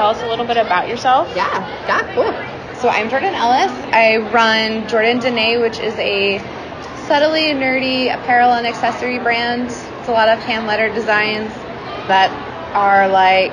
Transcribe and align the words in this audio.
tell 0.00 0.08
us 0.08 0.22
a 0.22 0.26
little 0.26 0.46
bit 0.46 0.56
about 0.56 0.88
yourself. 0.88 1.28
Yeah, 1.36 1.60
yeah, 1.86 2.14
cool. 2.14 2.80
So 2.80 2.88
I'm 2.88 3.10
Jordan 3.10 3.34
Ellis. 3.34 3.70
I 3.92 4.16
run 4.32 4.88
Jordan 4.88 5.18
Dene, 5.18 5.60
which 5.60 5.78
is 5.78 5.92
a 5.98 6.38
subtly 7.06 7.52
nerdy 7.52 8.06
apparel 8.06 8.54
and 8.54 8.66
accessory 8.66 9.18
brand. 9.18 9.66
It's 9.66 10.08
a 10.08 10.12
lot 10.12 10.30
of 10.30 10.38
hand 10.38 10.66
lettered 10.66 10.94
designs 10.94 11.52
that 12.08 12.32
are 12.74 13.08
like 13.08 13.52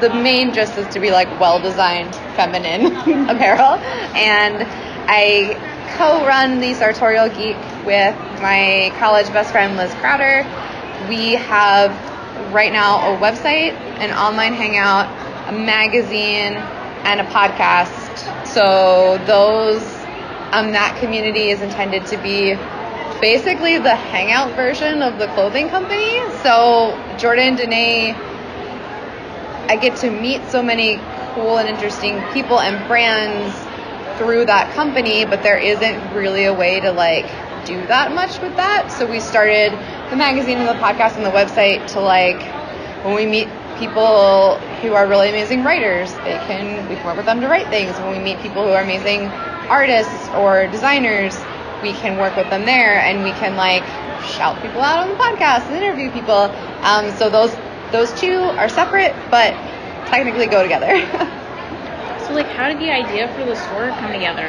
the 0.00 0.08
main 0.08 0.54
just 0.54 0.78
is 0.78 0.88
to 0.94 1.00
be 1.00 1.10
like 1.10 1.28
well 1.38 1.60
designed 1.60 2.14
feminine 2.34 2.86
apparel. 3.28 3.74
And 4.16 4.66
I 5.06 5.52
co 5.98 6.26
run 6.26 6.60
the 6.60 6.72
Sartorial 6.72 7.28
Geek 7.28 7.58
with 7.84 8.16
my 8.40 8.90
college 8.98 9.30
best 9.34 9.52
friend 9.52 9.76
Liz 9.76 9.92
Crowder. 9.96 10.44
We 11.10 11.34
have 11.34 11.92
right 12.54 12.72
now 12.72 13.14
a 13.14 13.18
website, 13.18 13.74
an 14.00 14.16
online 14.16 14.54
hangout, 14.54 15.27
a 15.48 15.52
magazine, 15.52 16.56
and 17.08 17.20
a 17.20 17.24
podcast. 17.24 18.46
So 18.46 19.18
those 19.26 19.82
um, 20.52 20.72
that 20.72 20.96
community 21.00 21.50
is 21.50 21.62
intended 21.62 22.06
to 22.06 22.16
be 22.18 22.54
basically 23.20 23.78
the 23.78 23.94
hangout 23.94 24.54
version 24.54 25.02
of 25.02 25.18
the 25.18 25.26
clothing 25.28 25.68
company. 25.68 26.18
So 26.42 26.96
Jordan 27.18 27.56
Dene, 27.56 28.14
I 29.68 29.78
get 29.80 29.96
to 29.98 30.10
meet 30.10 30.44
so 30.50 30.62
many 30.62 31.00
cool 31.34 31.58
and 31.58 31.68
interesting 31.68 32.20
people 32.32 32.60
and 32.60 32.86
brands 32.88 33.54
through 34.18 34.46
that 34.46 34.74
company, 34.74 35.24
but 35.24 35.42
there 35.42 35.58
isn't 35.58 36.14
really 36.14 36.44
a 36.44 36.54
way 36.54 36.80
to 36.80 36.92
like 36.92 37.26
do 37.64 37.86
that 37.86 38.12
much 38.12 38.40
with 38.40 38.56
that. 38.56 38.90
So 38.90 39.06
we 39.06 39.20
started 39.20 39.72
the 40.10 40.16
magazine 40.16 40.58
and 40.58 40.68
the 40.68 40.80
podcast 40.82 41.16
and 41.16 41.24
the 41.24 41.30
website 41.30 41.86
to 41.92 42.00
like 42.00 42.40
when 43.04 43.14
we 43.14 43.26
meet 43.26 43.48
people 43.78 44.58
who 44.80 44.94
are 44.94 45.06
really 45.06 45.28
amazing 45.28 45.64
writers, 45.64 46.12
they 46.24 46.38
can 46.46 46.88
we 46.88 46.96
can 46.96 47.04
work 47.04 47.16
with 47.16 47.26
them 47.26 47.40
to 47.40 47.48
write 47.48 47.68
things. 47.68 47.96
When 47.98 48.12
we 48.12 48.18
meet 48.18 48.38
people 48.40 48.64
who 48.64 48.70
are 48.70 48.82
amazing 48.82 49.26
artists 49.68 50.28
or 50.30 50.66
designers, 50.68 51.36
we 51.82 51.92
can 51.92 52.18
work 52.18 52.36
with 52.36 52.48
them 52.50 52.64
there 52.64 52.98
and 52.98 53.22
we 53.22 53.32
can 53.32 53.56
like 53.56 53.84
shout 54.24 54.60
people 54.62 54.82
out 54.82 55.00
on 55.00 55.08
the 55.10 55.16
podcast 55.16 55.66
and 55.68 55.76
interview 55.76 56.10
people. 56.10 56.50
Um, 56.82 57.10
so 57.12 57.30
those 57.30 57.54
those 57.92 58.12
two 58.20 58.36
are 58.58 58.68
separate, 58.68 59.14
but 59.30 59.52
technically 60.08 60.46
go 60.46 60.62
together. 60.62 60.86
so 62.26 62.34
like, 62.34 62.46
how 62.46 62.68
did 62.68 62.78
the 62.78 62.90
idea 62.90 63.32
for 63.34 63.44
the 63.44 63.56
store 63.56 63.90
come 64.00 64.12
together? 64.12 64.48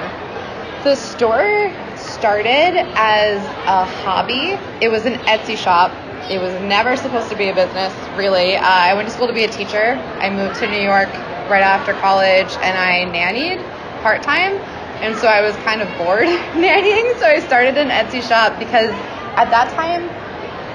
The 0.83 0.95
store 0.95 1.73
started 1.97 2.75
as 2.95 3.37
a 3.67 3.85
hobby. 3.85 4.57
It 4.81 4.89
was 4.89 5.05
an 5.05 5.15
Etsy 5.25 5.57
shop. 5.57 5.91
It 6.29 6.39
was 6.39 6.53
never 6.61 6.95
supposed 6.95 7.29
to 7.31 7.35
be 7.35 7.49
a 7.49 7.55
business, 7.55 7.91
really. 8.15 8.55
Uh, 8.55 8.61
I 8.61 8.93
went 8.93 9.07
to 9.07 9.13
school 9.13 9.25
to 9.25 9.33
be 9.33 9.45
a 9.45 9.49
teacher. 9.49 9.93
I 10.21 10.29
moved 10.29 10.59
to 10.59 10.67
New 10.69 10.81
York 10.81 11.09
right 11.49 11.63
after 11.63 11.93
college 11.93 12.53
and 12.61 12.77
I 12.77 13.09
nannied 13.09 13.57
part 14.03 14.21
time. 14.21 14.53
And 15.01 15.17
so 15.17 15.27
I 15.27 15.41
was 15.41 15.55
kind 15.65 15.81
of 15.81 15.87
bored 15.97 16.27
nannying. 16.53 17.17
So 17.17 17.25
I 17.25 17.39
started 17.39 17.77
an 17.77 17.89
Etsy 17.89 18.21
shop 18.21 18.59
because 18.59 18.91
at 19.41 19.49
that 19.49 19.73
time, 19.73 20.05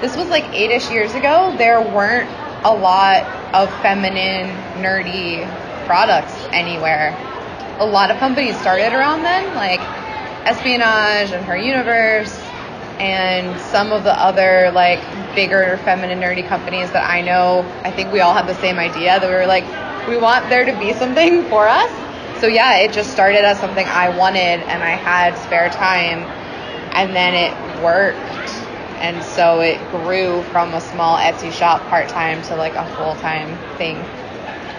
this 0.01 0.17
was 0.17 0.27
like 0.27 0.43
eight 0.53 0.71
ish 0.71 0.91
years 0.91 1.13
ago, 1.13 1.55
there 1.57 1.79
weren't 1.79 2.29
a 2.65 2.73
lot 2.75 3.23
of 3.55 3.69
feminine, 3.81 4.49
nerdy 4.83 5.47
products 5.85 6.35
anywhere. 6.51 7.15
A 7.79 7.85
lot 7.85 8.11
of 8.11 8.17
companies 8.17 8.59
started 8.59 8.91
around 8.91 9.23
then, 9.23 9.55
like 9.55 9.79
Espionage 10.45 11.31
and 11.31 11.45
Her 11.45 11.55
Universe, 11.55 12.44
and 12.99 13.59
some 13.59 13.91
of 13.91 14.03
the 14.03 14.13
other 14.19 14.71
like 14.71 14.99
bigger 15.35 15.77
feminine 15.83 16.19
nerdy 16.19 16.47
companies 16.47 16.91
that 16.91 17.09
I 17.09 17.21
know. 17.21 17.61
I 17.83 17.91
think 17.91 18.11
we 18.11 18.21
all 18.21 18.33
had 18.33 18.47
the 18.47 18.55
same 18.55 18.77
idea 18.79 19.19
that 19.19 19.27
we 19.27 19.35
were 19.35 19.45
like, 19.45 19.65
we 20.07 20.17
want 20.17 20.49
there 20.49 20.65
to 20.65 20.79
be 20.79 20.93
something 20.93 21.43
for 21.49 21.67
us. 21.67 21.91
So 22.41 22.47
yeah, 22.47 22.77
it 22.79 22.93
just 22.93 23.11
started 23.11 23.45
as 23.45 23.59
something 23.59 23.85
I 23.87 24.15
wanted 24.15 24.61
and 24.67 24.83
I 24.83 24.91
had 24.91 25.35
spare 25.37 25.69
time 25.69 26.19
and 26.93 27.15
then 27.15 27.33
it 27.33 27.83
worked 27.83 28.17
and 28.99 29.23
so 29.23 29.59
it 29.59 29.79
grew 29.91 30.41
from 30.43 30.73
a 30.73 30.81
small 30.81 31.17
Etsy 31.17 31.51
shop 31.51 31.81
part 31.89 32.09
time 32.09 32.41
to 32.43 32.55
like 32.55 32.75
a 32.75 32.85
full 32.95 33.15
time 33.15 33.57
thing. 33.77 33.97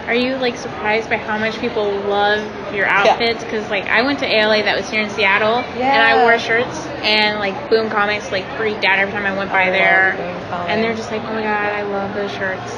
Are 0.06 0.14
you 0.14 0.36
like 0.36 0.56
surprised 0.56 1.10
by 1.10 1.16
how 1.16 1.38
much 1.38 1.58
people 1.58 1.84
love 1.84 2.40
your 2.74 2.86
outfits? 2.86 3.42
Because 3.42 3.64
yeah. 3.64 3.70
like 3.70 3.86
I 3.86 4.02
went 4.02 4.20
to 4.20 4.26
ALA 4.26 4.62
that 4.62 4.76
was 4.76 4.88
here 4.88 5.02
in 5.02 5.10
Seattle, 5.10 5.62
yeah. 5.76 5.92
and 5.92 6.02
I 6.02 6.22
wore 6.22 6.38
shirts, 6.38 6.86
and 7.02 7.38
like 7.38 7.70
Boom 7.70 7.90
Comics 7.90 8.30
like 8.30 8.46
freaked 8.56 8.84
out 8.84 8.98
every 8.98 9.12
time 9.12 9.26
I 9.26 9.36
went 9.36 9.50
by 9.50 9.64
I 9.64 9.70
there, 9.70 10.12
and 10.68 10.82
they're 10.82 10.94
just 10.94 11.10
like, 11.10 11.22
oh 11.22 11.32
my 11.32 11.42
god, 11.42 11.72
I 11.72 11.82
love 11.82 12.14
those 12.14 12.30
shirts. 12.30 12.76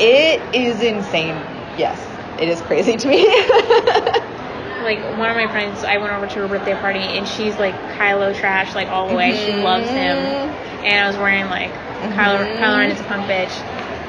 It 0.00 0.42
is 0.54 0.82
insane. 0.82 1.36
Yes, 1.78 2.00
it 2.40 2.48
is 2.48 2.60
crazy 2.62 2.96
to 2.96 3.08
me. 3.08 3.24
like 4.82 5.00
one 5.18 5.30
of 5.30 5.36
my 5.36 5.46
friends, 5.46 5.84
I 5.84 5.98
went 5.98 6.12
over 6.12 6.26
to 6.26 6.40
her 6.40 6.48
birthday 6.48 6.74
party, 6.74 6.98
and 6.98 7.26
she's 7.28 7.56
like 7.56 7.74
Kylo 7.96 8.34
trash 8.34 8.74
like 8.74 8.88
all 8.88 9.08
the 9.08 9.14
way. 9.14 9.30
Mm-hmm. 9.30 9.58
She 9.58 9.62
loves 9.62 9.88
him 9.88 10.54
and 10.84 11.00
I 11.00 11.08
was 11.08 11.16
wearing 11.16 11.46
like 11.46 11.72
mm-hmm. 11.72 12.12
Kylo, 12.12 12.58
Kylo 12.58 12.78
Ren 12.78 12.90
is 12.90 13.00
a 13.00 13.04
punk 13.04 13.24
bitch. 13.26 13.54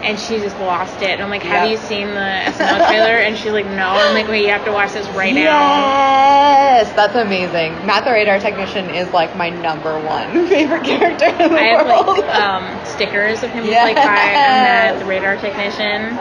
And 0.06 0.20
she 0.20 0.38
just 0.38 0.58
lost 0.60 1.02
it. 1.02 1.10
And 1.10 1.22
I'm 1.22 1.32
like, 1.32 1.42
have 1.42 1.68
yep. 1.68 1.72
you 1.72 1.78
seen 1.88 2.08
the 2.10 2.54
SNL 2.54 2.88
trailer? 2.88 3.18
And 3.18 3.36
she's 3.36 3.52
like, 3.52 3.66
no. 3.66 3.90
I'm 3.90 4.14
like, 4.14 4.28
wait, 4.28 4.44
you 4.44 4.50
have 4.50 4.64
to 4.66 4.72
watch 4.72 4.94
this 4.94 5.08
right 5.10 5.34
yes, 5.34 5.46
now. 5.46 6.86
Yes, 6.86 6.94
that's 6.94 7.16
amazing. 7.16 7.74
Matt 7.88 8.06
the 8.06 8.12
Radar 8.12 8.40
Technician 8.40 8.90
is 8.92 9.12
like 9.14 9.36
my 9.36 9.50
number 9.50 10.00
one 10.00 10.48
favorite 10.48 10.84
character 10.84 11.26
in 11.26 11.38
the 11.38 11.58
I 11.58 11.74
have 11.74 11.88
world. 11.88 12.20
like 12.20 12.36
um, 12.36 12.86
stickers 12.86 13.42
of 13.42 13.50
him 13.50 13.66
yes. 13.66 13.84
like, 13.84 13.98
hi, 13.98 14.30
I'm 14.30 14.94
Matt 14.94 15.00
the 15.00 15.06
Radar 15.06 15.38
Technician. 15.38 16.18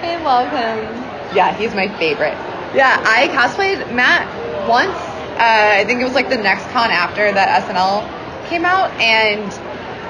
I 0.00 0.16
love 0.24 0.48
him. 0.48 1.36
Yeah, 1.36 1.54
he's 1.54 1.74
my 1.74 1.88
favorite. 1.98 2.36
Yeah, 2.74 3.02
I 3.04 3.28
cosplayed 3.28 3.92
Matt 3.94 4.24
once. 4.68 4.96
Uh, 5.36 5.76
I 5.80 5.84
think 5.84 6.00
it 6.00 6.04
was 6.04 6.14
like 6.14 6.30
the 6.30 6.36
next 6.36 6.64
con 6.70 6.90
after 6.90 7.30
that 7.32 7.64
SNL 7.68 8.48
came 8.48 8.64
out 8.64 8.90
and 9.00 9.52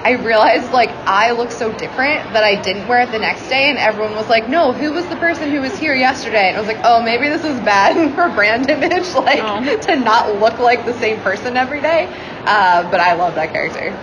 I 0.08 0.12
realized 0.12 0.72
like 0.72 0.88
I 0.88 1.32
look 1.32 1.50
so 1.50 1.70
different 1.70 2.32
that 2.32 2.42
I 2.42 2.62
didn't 2.62 2.88
wear 2.88 3.02
it 3.02 3.12
the 3.12 3.18
next 3.18 3.46
day, 3.50 3.68
and 3.68 3.78
everyone 3.78 4.14
was 4.14 4.26
like, 4.26 4.48
"No, 4.48 4.72
who 4.72 4.92
was 4.92 5.06
the 5.08 5.16
person 5.16 5.50
who 5.50 5.60
was 5.60 5.76
here 5.76 5.94
yesterday?" 5.94 6.48
And 6.48 6.56
I 6.56 6.60
was 6.60 6.66
like, 6.66 6.80
"Oh, 6.82 7.02
maybe 7.02 7.28
this 7.28 7.44
is 7.44 7.60
bad 7.60 7.92
for 8.14 8.34
brand 8.34 8.70
image, 8.70 9.12
like 9.14 9.40
oh. 9.42 9.78
to 9.82 9.96
not 9.96 10.36
look 10.40 10.58
like 10.60 10.86
the 10.86 10.94
same 10.94 11.20
person 11.20 11.58
every 11.58 11.82
day." 11.82 12.06
Uh, 12.46 12.90
but 12.90 13.00
I 13.00 13.16
love 13.16 13.34
that 13.34 13.52
character. 13.52 13.94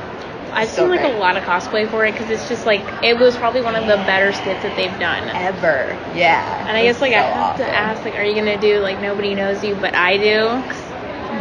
I've 0.53 0.69
so 0.69 0.83
seen 0.83 0.91
like 0.91 1.01
great. 1.01 1.15
a 1.15 1.17
lot 1.17 1.37
of 1.37 1.43
cosplay 1.43 1.89
for 1.89 2.05
it 2.05 2.11
because 2.11 2.29
it's 2.29 2.47
just 2.47 2.67
like 2.67 2.81
it 3.03 3.17
was 3.17 3.35
probably 3.35 3.61
one 3.61 3.75
of 3.75 3.87
the 3.87 3.97
better 4.05 4.31
skits 4.31 4.61
that 4.61 4.75
they've 4.77 4.99
done 4.99 5.27
ever. 5.29 5.97
Yeah, 6.13 6.67
and 6.67 6.77
I 6.77 6.83
guess 6.83 7.01
like 7.01 7.13
so 7.13 7.17
I 7.17 7.21
have 7.21 7.53
awesome. 7.55 7.65
to 7.65 7.75
ask, 7.75 8.05
like, 8.05 8.13
are 8.13 8.23
you 8.23 8.35
gonna 8.35 8.61
do 8.61 8.79
like 8.79 9.01
nobody 9.01 9.33
knows 9.33 9.63
you 9.63 9.73
but 9.73 9.95
I 9.95 10.17
do? 10.17 10.84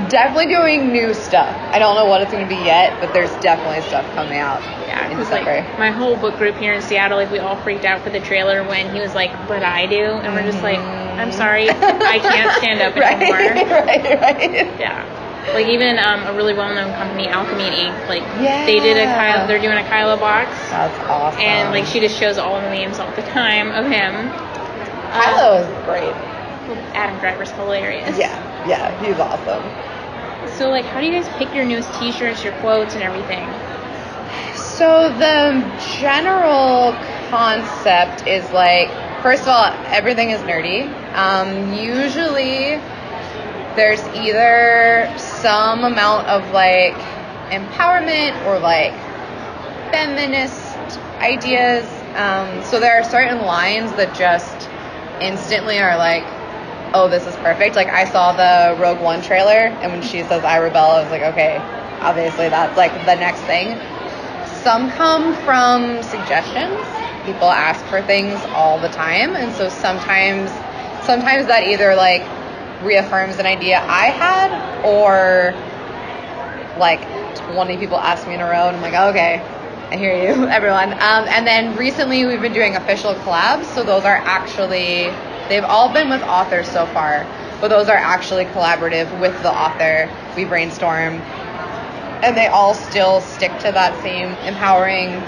Definitely 0.09 0.47
doing 0.47 0.93
new 0.93 1.15
stuff. 1.15 1.55
I 1.73 1.79
don't 1.79 1.95
know 1.97 2.07
what 2.07 2.23
it's 2.23 2.33
going 2.33 2.47
to 2.47 2.49
be 2.49 2.61
yet, 2.63 3.01
but 3.01 3.13
there's 3.13 3.31
definitely 3.43 3.83
stuff 3.89 4.05
coming 4.15 4.39
out. 4.39 4.63
Yeah, 4.87 5.09
because 5.09 5.31
like 5.31 5.45
my 5.79 5.91
whole 5.91 6.17
book 6.17 6.37
group 6.39 6.57
here 6.57 6.73
in 6.73 6.83
Seattle, 6.83 7.19
like 7.19 7.31
we 7.31 7.39
all 7.39 7.57
freaked 7.63 7.85
out 7.85 8.03
for 8.03 8.11
the 8.11 8.21
trailer 8.21 8.63
when 8.65 8.95
he 8.95 9.01
was 9.01 9.15
like, 9.15 9.31
"But 9.49 9.63
I 9.63 9.87
do," 9.87 10.05
and 10.05 10.35
we're 10.35 10.51
just 10.51 10.63
like, 10.63 10.79
"I'm 10.79 11.29
mm-hmm. 11.29 11.37
sorry, 11.37 11.71
I 11.71 12.19
can't 12.19 12.57
stand 12.59 12.81
up 12.81 12.95
right, 12.97 13.17
anymore." 13.17 13.39
right, 13.87 14.21
right. 14.21 14.81
Yeah. 14.81 15.23
Like 15.53 15.67
even 15.67 15.99
um, 15.99 16.25
a 16.25 16.33
really 16.33 16.55
well-known 16.55 16.95
company, 16.95 17.29
Alchemy 17.29 17.65
Ink, 17.65 18.09
like 18.09 18.23
yeah. 18.41 18.65
they 18.65 18.81
did 18.81 18.97
a 18.97 19.05
Kylo, 19.05 19.47
they're 19.47 19.61
doing 19.61 19.77
a 19.77 19.83
Kylo 19.83 20.19
box. 20.19 20.51
That's 20.71 20.99
awesome. 21.09 21.41
And 21.41 21.71
like 21.71 21.85
she 21.85 22.01
just 22.01 22.19
shows 22.19 22.39
all 22.39 22.61
the 22.61 22.71
memes 22.71 22.99
all 22.99 23.11
the 23.13 23.23
time 23.23 23.71
of 23.71 23.85
him. 23.85 24.31
Kylo 25.13 25.61
um, 25.61 25.71
is 25.71 25.85
great. 25.85 26.15
Adam 26.97 27.19
Driver's 27.21 27.51
hilarious. 27.53 28.17
Yeah, 28.17 28.35
yeah, 28.67 28.89
he's 29.05 29.19
awesome. 29.19 29.63
So, 30.57 30.71
like, 30.71 30.85
how 30.85 31.01
do 31.01 31.07
you 31.07 31.13
guys 31.21 31.29
pick 31.37 31.53
your 31.53 31.65
newest 31.65 31.93
T-shirts, 31.99 32.45
your 32.45 32.53
quotes, 32.61 32.95
and 32.95 33.03
everything? 33.03 33.49
So 34.55 35.09
the 35.19 35.63
general 35.99 36.93
concept 37.31 38.27
is 38.27 38.49
like, 38.53 38.89
first 39.23 39.43
of 39.43 39.49
all, 39.49 39.73
everything 39.87 40.31
is 40.31 40.41
nerdy. 40.43 40.93
Um, 41.15 41.75
usually, 41.75 42.77
there's 43.77 44.03
either 44.17 45.13
some 45.19 45.85
amount 45.85 46.29
of 46.29 46.49
like 46.53 46.95
empowerment 47.51 48.45
or 48.47 48.59
like 48.59 48.93
feminist 49.93 50.77
ideas. 51.19 51.85
Um, 52.15 52.63
so 52.63 52.79
there 52.79 53.01
are 53.01 53.05
certain 53.05 53.43
lines 53.43 53.91
that 53.93 54.15
just 54.15 54.69
instantly 55.21 55.79
are 55.79 55.97
like, 55.97 56.25
oh, 56.95 57.09
this 57.09 57.27
is 57.27 57.35
perfect. 57.37 57.77
Like 57.77 57.89
I 57.89 58.05
saw 58.05 58.33
the 58.33 58.81
Rogue 58.81 59.01
One 59.01 59.21
trailer, 59.21 59.69
and 59.83 59.93
when 59.93 60.03
she 60.03 60.23
says 60.23 60.45
"I 60.45 60.59
rebel," 60.59 60.91
I 60.93 61.03
was 61.03 61.11
like, 61.11 61.23
okay, 61.23 61.59
obviously 62.01 62.49
that's 62.49 62.77
like 62.77 62.93
the 63.05 63.17
next 63.17 63.41
thing. 63.43 63.79
Some 64.63 64.91
come 64.93 65.35
from 65.45 66.03
suggestions. 66.03 66.81
People 67.27 67.51
ask 67.51 67.85
for 67.87 68.01
things 68.03 68.41
all 68.55 68.79
the 68.81 68.89
time, 68.89 69.35
and 69.35 69.53
so 69.53 69.69
sometimes, 69.69 70.51
sometimes 71.05 71.47
that 71.49 71.65
either 71.65 71.95
like 71.95 72.23
reaffirms 72.83 73.39
an 73.39 73.47
idea 73.47 73.79
I 73.81 74.07
had, 74.07 74.85
or 74.85 75.53
like 76.79 77.03
20 77.53 77.77
people 77.77 77.99
ask 77.99 78.27
me 78.27 78.35
in 78.35 78.41
a 78.41 78.45
row, 78.45 78.69
and 78.69 78.77
I'm 78.77 78.83
like, 78.83 78.95
okay, 78.95 79.43
I 79.91 79.97
hear 79.97 80.15
you, 80.15 80.47
everyone. 80.49 80.93
Um, 80.93 81.27
and 81.29 81.47
then 81.47 81.77
recently 81.77 82.25
we've 82.27 82.41
been 82.41 82.53
doing 82.53 82.77
official 82.77 83.15
collabs. 83.15 83.65
So 83.65 83.83
those 83.83 84.05
are 84.05 84.17
actually, 84.17 85.09
they've 85.49 85.65
all 85.65 85.93
been 85.93 86.09
with 86.09 86.23
authors 86.23 86.69
so 86.69 86.87
far, 86.87 87.27
but 87.61 87.69
those 87.69 87.89
are 87.89 87.97
actually 87.97 88.45
collaborative 88.47 89.09
with 89.21 89.41
the 89.43 89.51
author. 89.51 90.11
We 90.37 90.45
brainstorm, 90.45 91.15
and 92.23 92.37
they 92.37 92.47
all 92.47 92.75
still 92.75 93.21
stick 93.21 93.53
to 93.61 93.73
that 93.73 94.01
same 94.03 94.31
empowering, 94.47 95.23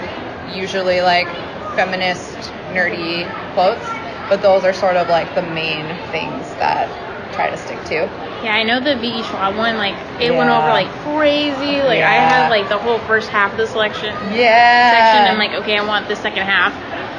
usually 0.55 1.01
like 1.01 1.27
feminist, 1.75 2.35
nerdy 2.73 3.25
quotes. 3.53 3.85
But 4.29 4.41
those 4.41 4.63
are 4.65 4.73
sort 4.73 4.97
of 4.97 5.07
like 5.07 5.33
the 5.35 5.41
main 5.41 5.85
things 6.11 6.45
that 6.59 6.89
try 7.33 7.49
to 7.49 7.57
stick 7.57 7.81
to. 7.85 8.09
Yeah, 8.43 8.53
I 8.53 8.63
know 8.63 8.79
the 8.79 8.95
V.E. 8.95 9.23
Schwab 9.23 9.55
one, 9.55 9.77
like, 9.77 9.95
it 10.19 10.35
went 10.35 10.49
over 10.49 10.67
like 10.69 10.89
crazy. 11.03 11.81
Like, 11.81 12.01
I 12.03 12.15
Yeah. 12.17 12.29
had 12.43 12.49
like 12.49 12.67
the 12.69 12.77
whole 12.77 12.99
first 12.99 13.29
half 13.29 13.51
of 13.51 13.57
the 13.57 13.67
selection 13.67 14.13
Yeah. 14.33 14.91
section. 14.91 15.31
I'm 15.31 15.37
like, 15.37 15.53
okay, 15.63 15.77
I 15.77 15.85
want 15.85 16.07
the 16.07 16.15
second 16.15 16.43
half. 16.43 16.73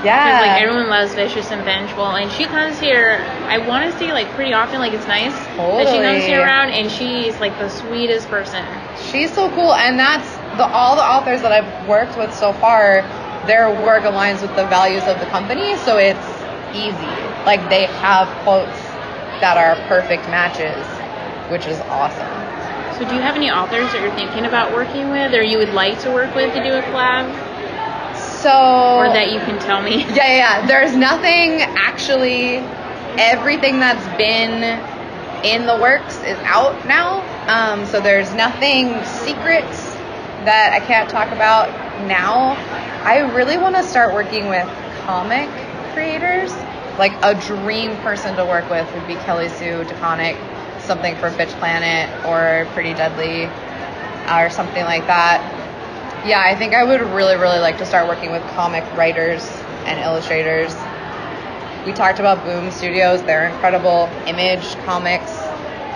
Yeah. 0.04 0.24
Because 0.24 0.48
like 0.48 0.62
everyone 0.62 0.88
loves 0.88 1.14
Vicious 1.14 1.50
and 1.50 1.64
Vengeful, 1.64 2.06
and 2.16 2.30
she 2.30 2.44
comes 2.44 2.78
here. 2.78 3.24
I 3.46 3.58
want 3.58 3.90
to 3.90 3.98
say 3.98 4.12
like 4.12 4.28
pretty 4.30 4.52
often. 4.52 4.78
Like 4.78 4.92
it's 4.92 5.06
nice 5.06 5.32
that 5.56 5.88
she 5.88 5.98
comes 5.98 6.24
here 6.24 6.42
around, 6.42 6.70
and 6.70 6.90
she's 6.90 7.38
like 7.40 7.56
the 7.58 7.68
sweetest 7.68 8.28
person. 8.28 8.64
She's 9.10 9.32
so 9.32 9.50
cool, 9.50 9.74
and 9.74 9.98
that's 9.98 10.30
the 10.56 10.66
all 10.66 10.96
the 10.96 11.04
authors 11.04 11.42
that 11.42 11.52
I've 11.52 11.88
worked 11.88 12.16
with 12.16 12.32
so 12.34 12.52
far. 12.52 13.02
Their 13.46 13.70
work 13.70 14.02
aligns 14.02 14.42
with 14.42 14.54
the 14.56 14.66
values 14.66 15.04
of 15.04 15.18
the 15.20 15.26
company, 15.26 15.76
so 15.76 15.96
it's 15.96 16.18
easy. 16.74 17.12
Like 17.46 17.68
they 17.70 17.86
have 18.02 18.28
quotes 18.44 18.78
that 19.40 19.56
are 19.56 19.76
perfect 19.88 20.28
matches, 20.28 20.84
which 21.50 21.66
is 21.66 21.78
awesome. 21.88 22.26
So 22.98 23.08
do 23.08 23.14
you 23.14 23.22
have 23.22 23.36
any 23.36 23.50
authors 23.50 23.92
that 23.92 24.02
you're 24.02 24.14
thinking 24.14 24.44
about 24.44 24.74
working 24.74 25.10
with, 25.10 25.32
or 25.32 25.42
you 25.42 25.58
would 25.58 25.72
like 25.72 26.00
to 26.02 26.10
work 26.10 26.34
with 26.34 26.52
to 26.54 26.62
do 26.62 26.74
a 26.74 26.82
collab, 26.82 27.30
So 28.42 28.98
or 28.98 29.08
that 29.12 29.32
you 29.32 29.40
can 29.40 29.58
tell 29.60 29.82
me? 29.82 30.04
Yeah, 30.08 30.14
yeah, 30.14 30.60
yeah. 30.60 30.66
There's 30.66 30.94
nothing 30.96 31.60
actually. 31.62 32.58
Everything 33.18 33.80
that's 33.80 34.06
been 34.16 34.62
in 35.44 35.66
the 35.66 35.76
works 35.76 36.18
is 36.22 36.38
out 36.44 36.86
now. 36.86 37.22
Um, 37.48 37.84
so 37.86 38.00
there's 38.00 38.32
nothing 38.34 39.02
secrets 39.04 39.94
that 40.44 40.72
I 40.72 40.84
can't 40.86 41.08
talk 41.10 41.32
about 41.32 41.68
now. 42.06 42.52
I 43.04 43.18
really 43.34 43.56
want 43.56 43.74
to 43.76 43.82
start 43.82 44.14
working 44.14 44.48
with 44.48 44.66
comic 45.04 45.48
creators. 45.94 46.52
Like 46.98 47.12
a 47.22 47.34
dream 47.34 47.96
person 47.98 48.36
to 48.36 48.44
work 48.44 48.68
with 48.70 48.92
would 48.94 49.06
be 49.06 49.14
Kelly 49.26 49.48
Sue 49.48 49.84
DeConnick, 49.84 50.36
something 50.80 51.16
for 51.16 51.30
Bitch 51.30 51.50
Planet 51.58 52.08
or 52.26 52.68
Pretty 52.74 52.94
Deadly 52.94 53.46
or 54.30 54.50
something 54.50 54.84
like 54.84 55.06
that. 55.06 55.42
Yeah, 56.26 56.40
I 56.44 56.54
think 56.56 56.74
I 56.74 56.84
would 56.84 57.00
really, 57.00 57.36
really 57.36 57.58
like 57.58 57.78
to 57.78 57.86
start 57.86 58.08
working 58.08 58.32
with 58.32 58.42
comic 58.54 58.84
writers 58.96 59.48
and 59.86 59.98
illustrators. 60.00 60.74
We 61.86 61.92
talked 61.92 62.18
about 62.18 62.44
Boom 62.44 62.70
Studios, 62.70 63.22
they're 63.22 63.48
incredible. 63.48 64.10
Image 64.26 64.74
Comics. 64.84 65.32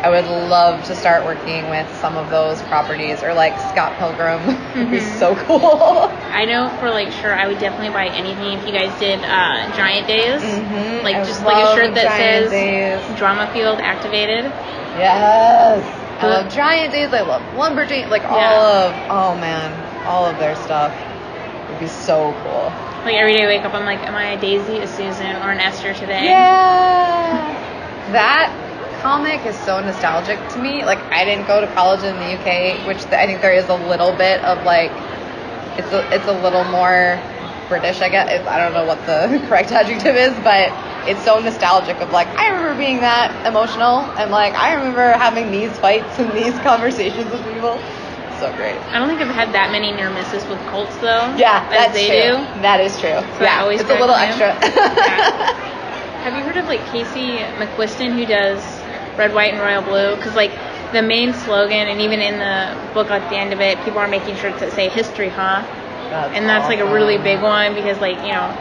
I 0.02 0.08
would 0.10 0.24
love 0.24 0.84
to 0.86 0.96
start 0.96 1.24
working 1.24 1.68
with 1.70 1.86
some 2.00 2.16
of 2.16 2.28
those 2.30 2.60
properties 2.62 3.22
or 3.22 3.34
like 3.34 3.54
Scott 3.70 3.96
Pilgrim. 3.98 4.40
be 4.90 4.98
Mhm. 4.98 5.18
so 5.18 5.36
cool. 5.36 6.10
I 6.32 6.44
know 6.44 6.68
for 6.80 6.90
like 6.90 7.12
sure, 7.12 7.34
I 7.34 7.46
would 7.46 7.58
definitely 7.60 7.90
buy 7.90 8.06
anything 8.06 8.58
if 8.58 8.66
you 8.66 8.72
guys 8.72 8.98
did 8.98 9.20
uh, 9.22 9.76
Giant 9.76 10.06
Days, 10.08 10.42
Mhm. 10.42 11.02
like 11.04 11.16
I 11.16 11.24
just 11.24 11.44
like 11.44 11.56
a 11.62 11.74
shirt 11.76 11.94
that 11.94 12.04
Giant 12.04 12.50
says 12.50 12.50
Days. 12.50 13.18
Drama 13.18 13.46
Field 13.52 13.78
activated. 13.80 14.46
Yes. 14.98 15.84
I 16.20 16.26
love 16.28 16.52
Giant 16.52 16.92
Days. 16.92 17.12
I 17.12 17.20
love 17.22 17.42
Lumberjane. 17.54 18.08
Like 18.08 18.24
all 18.24 18.40
of, 18.40 18.94
oh 19.10 19.34
man, 19.36 19.70
all 20.04 20.26
of 20.26 20.38
their 20.38 20.56
stuff 20.56 20.92
would 21.68 21.80
be 21.80 21.88
so 21.88 22.32
cool. 22.42 22.72
Like 23.04 23.16
every 23.16 23.34
day 23.36 23.44
I 23.44 23.46
wake 23.46 23.64
up, 23.64 23.74
I'm 23.74 23.84
like, 23.84 24.00
am 24.06 24.14
I 24.14 24.32
a 24.32 24.40
Daisy, 24.40 24.78
a 24.78 24.86
Susan, 24.86 25.36
or 25.42 25.50
an 25.50 25.60
Esther 25.60 25.92
today? 25.94 26.24
Yeah. 26.24 28.12
That 28.12 28.52
comic 29.02 29.44
is 29.44 29.58
so 29.58 29.80
nostalgic 29.80 30.38
to 30.50 30.58
me. 30.58 30.84
Like 30.84 30.98
I 31.10 31.24
didn't 31.24 31.46
go 31.46 31.60
to 31.60 31.66
college 31.74 32.04
in 32.04 32.14
the 32.16 32.38
UK, 32.38 32.86
which 32.86 33.04
I 33.06 33.26
think 33.26 33.42
there 33.42 33.54
is 33.54 33.68
a 33.68 33.74
little 33.74 34.12
bit 34.12 34.42
of 34.44 34.64
like 34.64 34.92
it's 35.78 35.90
a 35.92 36.06
it's 36.14 36.26
a 36.26 36.32
little 36.32 36.64
more 36.64 37.18
British, 37.68 38.00
I 38.00 38.08
guess. 38.08 38.30
It's, 38.30 38.46
I 38.46 38.58
don't 38.58 38.72
know 38.72 38.84
what 38.86 39.04
the 39.06 39.44
correct 39.48 39.72
adjective 39.72 40.14
is, 40.14 40.34
but 40.44 40.70
it's 41.08 41.24
so 41.24 41.40
nostalgic 41.40 41.96
of 42.00 42.12
like 42.12 42.28
I 42.28 42.50
remember 42.50 42.78
being 42.78 43.00
that 43.00 43.34
emotional 43.46 44.06
and 44.18 44.30
like 44.30 44.54
I 44.54 44.74
remember 44.74 45.12
having 45.12 45.50
these 45.50 45.76
fights 45.78 46.18
and 46.18 46.30
these 46.32 46.56
conversations 46.60 47.30
with 47.30 47.42
people. 47.52 47.80
So 48.38 48.52
great. 48.56 48.76
I 48.90 48.98
don't 48.98 49.08
think 49.08 49.20
I've 49.20 49.34
had 49.34 49.52
that 49.52 49.70
many 49.70 49.92
near 49.92 50.10
misses 50.10 50.46
with 50.48 50.58
cults 50.66 50.96
though. 50.98 51.34
Yeah, 51.36 51.68
that's 51.68 51.94
they 51.94 52.08
true. 52.08 52.44
do. 52.44 52.62
That 52.62 52.80
is 52.80 52.98
true. 52.98 53.18
So 53.38 53.44
yeah, 53.44 53.62
always 53.62 53.80
it's 53.80 53.90
a 53.90 53.98
little 53.98 54.14
extra. 54.14 54.52
Have 56.22 56.34
you 56.36 56.42
heard 56.44 56.56
of 56.56 56.66
like 56.66 56.84
Casey 56.90 57.38
McQuiston 57.58 58.14
who 58.14 58.26
does 58.26 58.62
Red, 59.18 59.34
White, 59.34 59.54
and 59.54 59.60
Royal 59.60 59.82
Blue? 59.82 60.16
Because 60.16 60.34
like 60.34 60.52
the 60.92 61.02
main 61.02 61.32
slogan, 61.32 61.88
and 61.88 62.00
even 62.00 62.20
in 62.20 62.38
the 62.38 62.78
book 62.94 63.10
at 63.10 63.28
the 63.28 63.36
end 63.36 63.52
of 63.52 63.60
it, 63.60 63.78
people 63.84 63.98
are 63.98 64.08
making 64.08 64.36
shirts 64.36 64.60
that 64.60 64.72
say 64.72 64.88
"History, 64.88 65.28
huh?" 65.28 65.66
That's 66.10 66.34
and 66.36 66.48
that's 66.48 66.68
like 66.68 66.80
a 66.80 66.86
really 66.92 67.18
big 67.18 67.42
one 67.42 67.74
because 67.74 67.98
like 68.00 68.16
you 68.22 68.30
know 68.30 68.52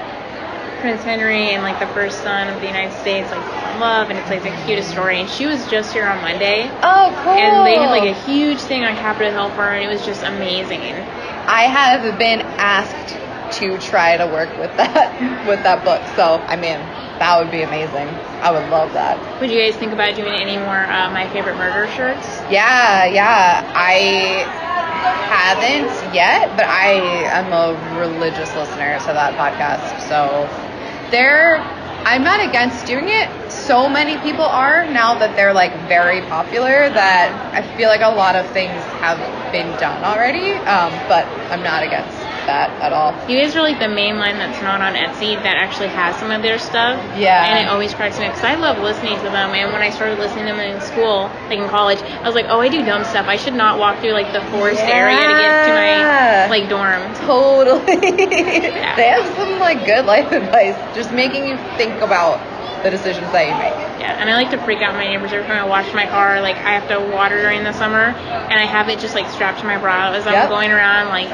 Prince 0.82 1.04
Henry 1.04 1.54
and 1.54 1.64
like 1.64 1.80
the 1.80 1.88
first 1.94 2.24
son 2.24 2.50
of 2.50 2.60
the 2.60 2.68
United 2.68 2.92
States 3.00 3.30
like 3.32 3.42
fell 3.44 3.74
in 3.74 3.80
love, 3.80 4.10
and 4.10 4.18
it's 4.20 4.30
like 4.30 4.44
the 4.44 4.52
cutest 4.66 4.90
story. 4.90 5.22
And 5.22 5.30
she 5.30 5.46
was 5.46 5.70
just 5.70 5.94
here 5.94 6.06
on 6.06 6.22
Monday. 6.22 6.70
Oh, 6.84 7.14
cool. 7.24 7.34
And 7.34 7.66
they 7.66 7.78
had 7.78 7.90
like 7.92 8.10
a 8.10 8.20
huge 8.26 8.60
thing 8.60 8.84
on 8.84 8.96
Capitol 8.96 9.32
Hill 9.32 9.50
for 9.50 9.64
her, 9.64 9.74
and 9.76 9.86
it 9.86 9.94
was 9.94 10.04
just 10.06 10.24
amazing. 10.24 10.82
I 10.82 11.70
have 11.70 12.18
been 12.18 12.42
asked 12.58 13.16
to 13.62 13.78
try 13.80 14.18
to 14.18 14.26
work 14.26 14.50
with 14.58 14.76
that 14.78 15.14
with 15.48 15.62
that 15.64 15.86
book, 15.86 16.02
so 16.16 16.42
I 16.50 16.56
mean 16.58 16.80
that 17.22 17.38
would 17.40 17.52
be 17.52 17.62
amazing. 17.62 18.10
I 18.42 18.52
would 18.52 18.68
love 18.74 18.92
that. 18.94 19.22
Would 19.40 19.52
you 19.52 19.62
guys 19.62 19.76
think 19.78 19.94
about 19.94 20.16
doing 20.16 20.34
any 20.34 20.58
more 20.58 20.82
uh, 20.90 21.10
My 21.14 21.30
Favorite 21.30 21.58
Murder 21.58 21.86
shirts? 21.94 22.26
Yeah, 22.50 23.06
yeah. 23.06 23.62
I 23.76 24.50
haven't 25.30 26.16
yet, 26.16 26.50
but 26.58 26.66
I 26.66 26.94
am 27.30 27.54
a 27.54 27.78
religious 28.00 28.56
listener 28.56 28.98
to 29.00 29.14
that 29.14 29.38
podcast, 29.38 30.02
so 30.10 30.50
there. 31.12 31.58
I'm 32.04 32.24
not 32.24 32.44
against 32.44 32.88
doing 32.88 33.06
it. 33.08 33.52
So 33.52 33.88
many 33.88 34.18
people 34.22 34.46
are 34.46 34.86
now 34.86 35.20
that 35.20 35.36
they're 35.36 35.54
like 35.54 35.72
very 35.88 36.22
popular 36.22 36.90
that 36.90 37.54
I 37.54 37.62
feel 37.78 37.90
like 37.90 38.02
a 38.02 38.10
lot 38.10 38.36
of 38.36 38.50
things 38.52 38.82
have 39.04 39.20
been 39.52 39.70
done 39.80 40.04
already. 40.04 40.54
Um, 40.66 40.92
but 41.08 41.28
I'm 41.52 41.62
not 41.62 41.84
against 41.84 42.21
that 42.48 42.70
at 42.82 42.92
all. 42.94 43.14
You 43.30 43.40
guys 43.42 43.56
are 43.56 43.62
like 43.62 43.80
the 43.80 43.88
main 43.88 44.18
line 44.18 44.38
that's 44.38 44.62
not 44.62 44.82
on 44.82 44.94
Etsy 44.94 45.36
that 45.36 45.58
actually 45.58 45.90
has 45.90 46.16
some 46.18 46.32
of 46.32 46.42
their 46.42 46.58
stuff. 46.58 46.98
Yeah. 47.18 47.46
And 47.46 47.66
it 47.66 47.70
always 47.70 47.94
cracks 47.94 48.18
me 48.20 48.28
because 48.28 48.44
I 48.44 48.56
love 48.56 48.80
listening 48.80 49.18
to 49.18 49.30
them. 49.30 49.52
And 49.54 49.72
when 49.72 49.82
I 49.82 49.90
started 49.90 50.20
listening 50.20 50.46
to 50.48 50.54
them 50.54 50.60
in 50.60 50.82
school, 50.82 51.30
like 51.50 51.60
in 51.60 51.68
college, 51.70 52.02
I 52.02 52.26
was 52.26 52.36
like, 52.36 52.46
oh, 52.50 52.60
I 52.60 52.70
do 52.70 52.84
dumb 52.84 53.04
stuff. 53.06 53.28
I 53.28 53.38
should 53.38 53.54
not 53.56 53.78
walk 53.80 54.00
through 54.00 54.14
like 54.14 54.34
the 54.34 54.42
forest 54.52 54.82
area 54.82 55.16
to 55.18 55.34
get 55.38 55.66
to 55.66 55.72
my 55.74 56.48
like 56.50 56.70
dorm. 56.70 57.02
Totally. 57.28 57.86
they 58.98 59.08
have 59.10 59.26
some 59.36 59.60
like 59.60 59.86
good 59.86 60.06
life 60.06 60.32
advice, 60.32 60.76
just 60.96 61.12
making 61.12 61.46
you 61.48 61.58
think 61.78 62.02
about 62.02 62.40
the 62.84 62.90
decisions 62.90 63.32
that 63.32 63.46
you 63.46 63.54
make. 63.54 63.78
Yeah, 64.02 64.18
and 64.20 64.30
I 64.30 64.34
like 64.34 64.50
to 64.52 64.58
freak 64.66 64.82
out 64.82 64.96
my 64.96 65.06
neighbors 65.08 65.32
every 65.32 65.46
time 65.46 65.64
I 65.64 65.68
wash 65.68 65.94
my 65.94 66.08
car. 66.08 66.42
Like 66.42 66.56
I 66.58 66.74
have 66.80 66.88
to 66.90 66.98
water 67.14 67.38
during 67.42 67.64
the 67.64 67.74
summer, 67.74 68.10
and 68.18 68.54
I 68.60 68.66
have 68.66 68.90
it 68.90 69.00
just 69.00 69.14
like 69.14 69.30
strapped 69.30 69.60
to 69.60 69.66
my 69.66 69.78
bra 69.78 70.12
as 70.14 70.26
I'm 70.26 70.34
Yep. 70.34 70.50
going 70.50 70.72
around, 70.72 71.10
like 71.10 71.30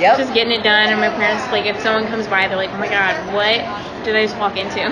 Yep. 0.00 0.18
just 0.18 0.34
getting 0.34 0.52
it 0.52 0.62
done. 0.62 0.90
And 0.90 1.00
my 1.00 1.10
parents, 1.10 1.44
like, 1.52 1.66
if 1.66 1.80
someone 1.80 2.06
comes 2.06 2.26
by, 2.26 2.48
they're 2.48 2.56
like, 2.56 2.70
"Oh 2.70 2.78
my 2.78 2.88
god, 2.88 3.34
what 3.34 3.58
did 4.04 4.16
I 4.16 4.24
just 4.24 4.36
walk 4.38 4.56
into?" 4.56 4.88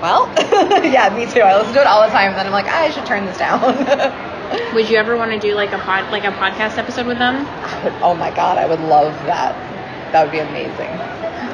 Well, 0.00 0.28
yeah, 0.84 1.08
me 1.14 1.24
too. 1.24 1.40
I 1.40 1.56
listen 1.56 1.72
to 1.74 1.80
it 1.80 1.86
all 1.86 2.04
the 2.04 2.12
time, 2.12 2.30
and 2.30 2.36
then 2.36 2.46
I'm 2.46 2.52
like, 2.52 2.68
I 2.68 2.90
should 2.90 3.06
turn 3.06 3.24
this 3.24 3.38
down. 3.38 3.60
Would 4.74 4.90
you 4.90 4.96
ever 4.96 5.16
want 5.16 5.32
to 5.32 5.38
do 5.40 5.54
like 5.54 5.72
a 5.72 5.78
pod, 5.78 6.12
like 6.12 6.24
a 6.24 6.32
podcast 6.32 6.76
episode 6.78 7.06
with 7.06 7.18
them? 7.18 7.46
oh 8.02 8.14
my 8.14 8.30
god, 8.30 8.58
I 8.58 8.66
would 8.66 8.80
love 8.80 9.12
that. 9.26 9.54
That 10.12 10.22
would 10.22 10.32
be 10.32 10.38
amazing. 10.38 10.90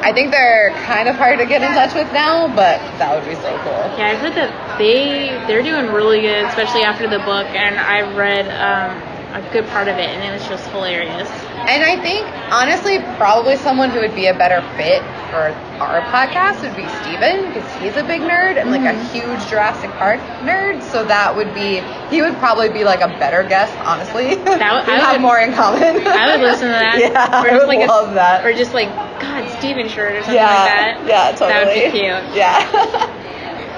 I 0.02 0.12
think 0.12 0.32
they're 0.32 0.70
kind 0.84 1.08
of 1.08 1.14
hard 1.14 1.38
to 1.38 1.46
get 1.46 1.62
in 1.62 1.68
touch 1.68 1.94
with 1.94 2.12
now, 2.12 2.48
but 2.48 2.82
that 2.98 3.14
would 3.14 3.24
be 3.28 3.36
so 3.36 3.56
cool. 3.62 3.80
Yeah, 3.96 4.10
I've 4.12 4.18
heard 4.18 4.34
that 4.34 4.78
they 4.78 5.30
they're 5.46 5.62
doing 5.62 5.92
really 5.94 6.20
good, 6.20 6.44
especially 6.46 6.82
after 6.82 7.08
the 7.08 7.20
book, 7.20 7.46
and 7.54 7.78
I've 7.78 8.16
read 8.16 8.50
um, 8.50 8.98
a 9.32 9.52
good 9.52 9.66
part 9.68 9.86
of 9.86 9.96
it, 9.96 10.10
and 10.10 10.22
it 10.22 10.32
was 10.32 10.46
just 10.48 10.68
hilarious. 10.70 11.30
And 11.62 11.82
I 11.84 11.96
think, 12.02 12.26
honestly, 12.52 12.98
probably 13.16 13.56
someone 13.56 13.90
who 13.90 14.00
would 14.00 14.14
be 14.14 14.26
a 14.26 14.34
better 14.34 14.60
fit 14.76 15.00
for 15.30 15.54
our 15.80 16.02
podcast 16.10 16.60
would 16.62 16.74
be 16.76 16.86
Steven, 17.00 17.46
because 17.48 17.64
he's 17.80 17.96
a 17.96 18.02
big 18.04 18.20
nerd 18.20 18.60
and 18.60 18.70
like 18.70 18.82
a 18.82 18.94
Mhm. 18.98 19.10
huge 19.12 19.46
Jurassic 19.48 19.90
Park 19.92 20.20
nerd. 20.42 20.82
So 20.82 21.04
that 21.04 21.34
would 21.34 21.54
be, 21.54 21.80
he 22.10 22.20
would 22.20 22.36
probably 22.38 22.68
be 22.68 22.84
like 22.84 23.00
a 23.00 23.08
better 23.08 23.42
guest, 23.44 23.72
honestly. 23.86 24.34
That 24.34 24.74
would- 24.74 24.86
we 24.86 24.92
I 24.92 24.96
have 24.98 25.12
would- 25.12 25.20
more 25.22 25.38
in 25.38 25.54
common. 25.54 26.06
I 26.06 26.32
would 26.32 26.40
listen 26.40 26.66
to 26.66 26.72
that. 26.74 26.98
yeah, 26.98 27.42
Or 27.42 27.46
I 27.46 27.50
just 27.50 27.66
would 27.66 27.68
like 27.68 27.84
a- 27.88 27.90
love 27.90 28.14
that. 28.14 28.44
Or 28.44 28.52
just 28.52 28.74
like 28.74 28.88
God, 29.20 29.48
Steven 29.58 29.88
shirt 29.88 30.14
or 30.16 30.20
something 30.22 30.34
yeah, 30.34 30.46
like 30.46 31.06
that. 31.06 31.06
yeah, 31.06 31.30
totally. 31.32 31.48
That 31.52 31.66
would 31.66 31.92
be 31.92 31.98
cute. 31.98 32.36
Yeah. 32.36 33.08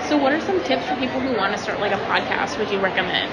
So, 0.08 0.18
what 0.18 0.32
are 0.34 0.40
some 0.42 0.62
tips 0.64 0.84
for 0.84 0.94
people 0.96 1.18
who 1.18 1.34
want 1.34 1.52
to 1.54 1.58
start 1.58 1.80
like 1.80 1.90
a 1.92 1.96
podcast? 2.04 2.58
Would 2.58 2.70
you 2.70 2.78
recommend? 2.78 3.32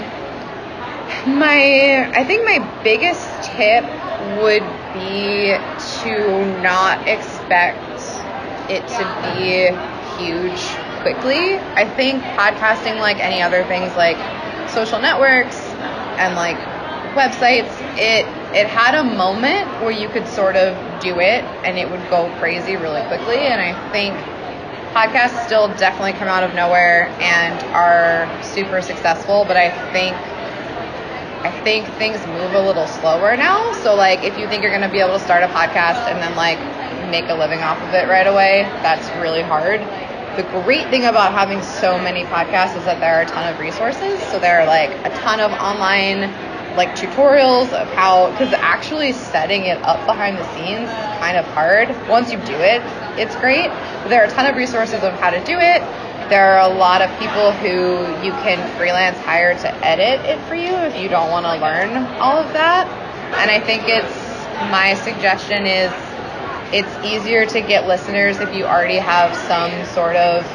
My, 1.27 2.09
I 2.15 2.23
think 2.25 2.45
my 2.45 2.59
biggest 2.83 3.43
tip 3.43 3.83
would 4.41 4.65
be 4.93 5.53
to 6.01 6.61
not 6.61 7.07
expect 7.07 7.77
it 8.69 8.81
to 8.97 9.03
be 9.21 9.69
huge 10.17 10.61
quickly. 11.01 11.57
I 11.77 11.85
think 11.85 12.23
podcasting, 12.23 12.99
like 12.99 13.19
any 13.19 13.41
other 13.41 13.63
things 13.65 13.95
like 13.95 14.17
social 14.69 14.99
networks 14.99 15.59
and 16.17 16.35
like 16.35 16.57
websites, 17.13 17.69
it 17.97 18.25
it 18.55 18.67
had 18.67 18.95
a 18.95 19.03
moment 19.03 19.67
where 19.81 19.91
you 19.91 20.09
could 20.09 20.27
sort 20.27 20.55
of 20.55 20.75
do 21.01 21.19
it 21.19 21.43
and 21.65 21.77
it 21.77 21.89
would 21.89 22.01
go 22.09 22.29
crazy 22.39 22.77
really 22.77 23.01
quickly. 23.07 23.37
And 23.37 23.61
I 23.61 23.73
think 23.91 24.15
podcasts 24.93 25.45
still 25.45 25.67
definitely 25.77 26.13
come 26.13 26.27
out 26.27 26.43
of 26.43 26.53
nowhere 26.55 27.07
and 27.19 27.61
are 27.75 28.27
super 28.43 28.81
successful, 28.81 29.45
but 29.45 29.55
I 29.57 29.69
think 29.93 30.15
I 31.43 31.49
think 31.63 31.87
things 31.97 32.21
move 32.27 32.53
a 32.53 32.61
little 32.61 32.85
slower 32.85 33.35
now. 33.35 33.73
So 33.81 33.95
like 33.95 34.23
if 34.23 34.37
you 34.37 34.47
think 34.47 34.61
you're 34.61 34.71
going 34.71 34.85
to 34.85 34.93
be 34.93 34.99
able 34.99 35.17
to 35.17 35.23
start 35.23 35.43
a 35.43 35.47
podcast 35.47 36.05
and 36.05 36.21
then 36.21 36.35
like 36.35 36.59
make 37.09 37.29
a 37.29 37.33
living 37.33 37.61
off 37.61 37.81
of 37.81 37.93
it 37.93 38.07
right 38.07 38.27
away, 38.27 38.61
that's 38.85 39.09
really 39.21 39.41
hard. 39.41 39.81
The 40.37 40.43
great 40.63 40.87
thing 40.89 41.05
about 41.05 41.33
having 41.33 41.61
so 41.63 41.97
many 41.97 42.23
podcasts 42.25 42.77
is 42.77 42.85
that 42.85 42.99
there 42.99 43.17
are 43.17 43.23
a 43.23 43.25
ton 43.25 43.51
of 43.51 43.59
resources. 43.59 44.21
So 44.29 44.37
there 44.37 44.61
are 44.61 44.67
like 44.67 44.91
a 45.03 45.09
ton 45.25 45.39
of 45.39 45.51
online 45.51 46.29
like 46.77 46.89
tutorials 46.95 47.73
of 47.73 47.87
how 47.89 48.29
because 48.31 48.53
actually 48.53 49.11
setting 49.11 49.65
it 49.65 49.81
up 49.83 50.05
behind 50.05 50.37
the 50.37 50.45
scenes 50.55 50.87
is 50.87 51.19
kind 51.19 51.37
of 51.37 51.45
hard. 51.57 51.89
Once 52.07 52.31
you 52.31 52.37
do 52.37 52.55
it, 52.55 52.81
it's 53.17 53.35
great. 53.37 53.67
There 54.07 54.21
are 54.21 54.27
a 54.27 54.31
ton 54.31 54.45
of 54.45 54.55
resources 54.55 55.03
on 55.03 55.11
how 55.13 55.31
to 55.31 55.43
do 55.43 55.57
it 55.57 55.81
there 56.31 56.55
are 56.55 56.71
a 56.71 56.73
lot 56.73 57.01
of 57.01 57.09
people 57.19 57.51
who 57.51 58.07
you 58.25 58.31
can 58.39 58.55
freelance 58.77 59.17
hire 59.17 59.53
to 59.53 59.69
edit 59.85 60.25
it 60.25 60.39
for 60.47 60.55
you 60.55 60.71
if 60.87 60.97
you 60.97 61.09
don't 61.09 61.29
want 61.29 61.45
to 61.45 61.51
learn 61.59 62.07
all 62.23 62.37
of 62.39 62.53
that. 62.53 62.87
And 63.35 63.51
I 63.51 63.59
think 63.59 63.83
it's 63.85 64.15
my 64.71 64.93
suggestion 65.03 65.67
is 65.67 65.91
it's 66.71 66.87
easier 67.05 67.45
to 67.45 67.59
get 67.59 67.85
listeners 67.85 68.39
if 68.39 68.55
you 68.55 68.63
already 68.63 68.95
have 68.95 69.35
some 69.35 69.71
sort 69.93 70.15
of 70.15 70.47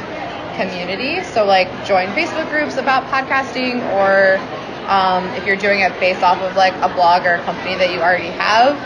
community. 0.56 1.22
So 1.22 1.44
like 1.44 1.68
join 1.84 2.08
Facebook 2.16 2.48
groups 2.48 2.78
about 2.78 3.04
podcasting 3.12 3.84
or 4.00 4.40
um, 4.88 5.26
if 5.36 5.44
you're 5.44 5.60
doing 5.60 5.80
it 5.80 5.92
based 6.00 6.22
off 6.22 6.40
of 6.40 6.56
like 6.56 6.72
a 6.80 6.88
blog 6.94 7.26
or 7.26 7.34
a 7.34 7.42
company 7.44 7.76
that 7.76 7.92
you 7.92 8.00
already 8.00 8.32
have, 8.32 8.80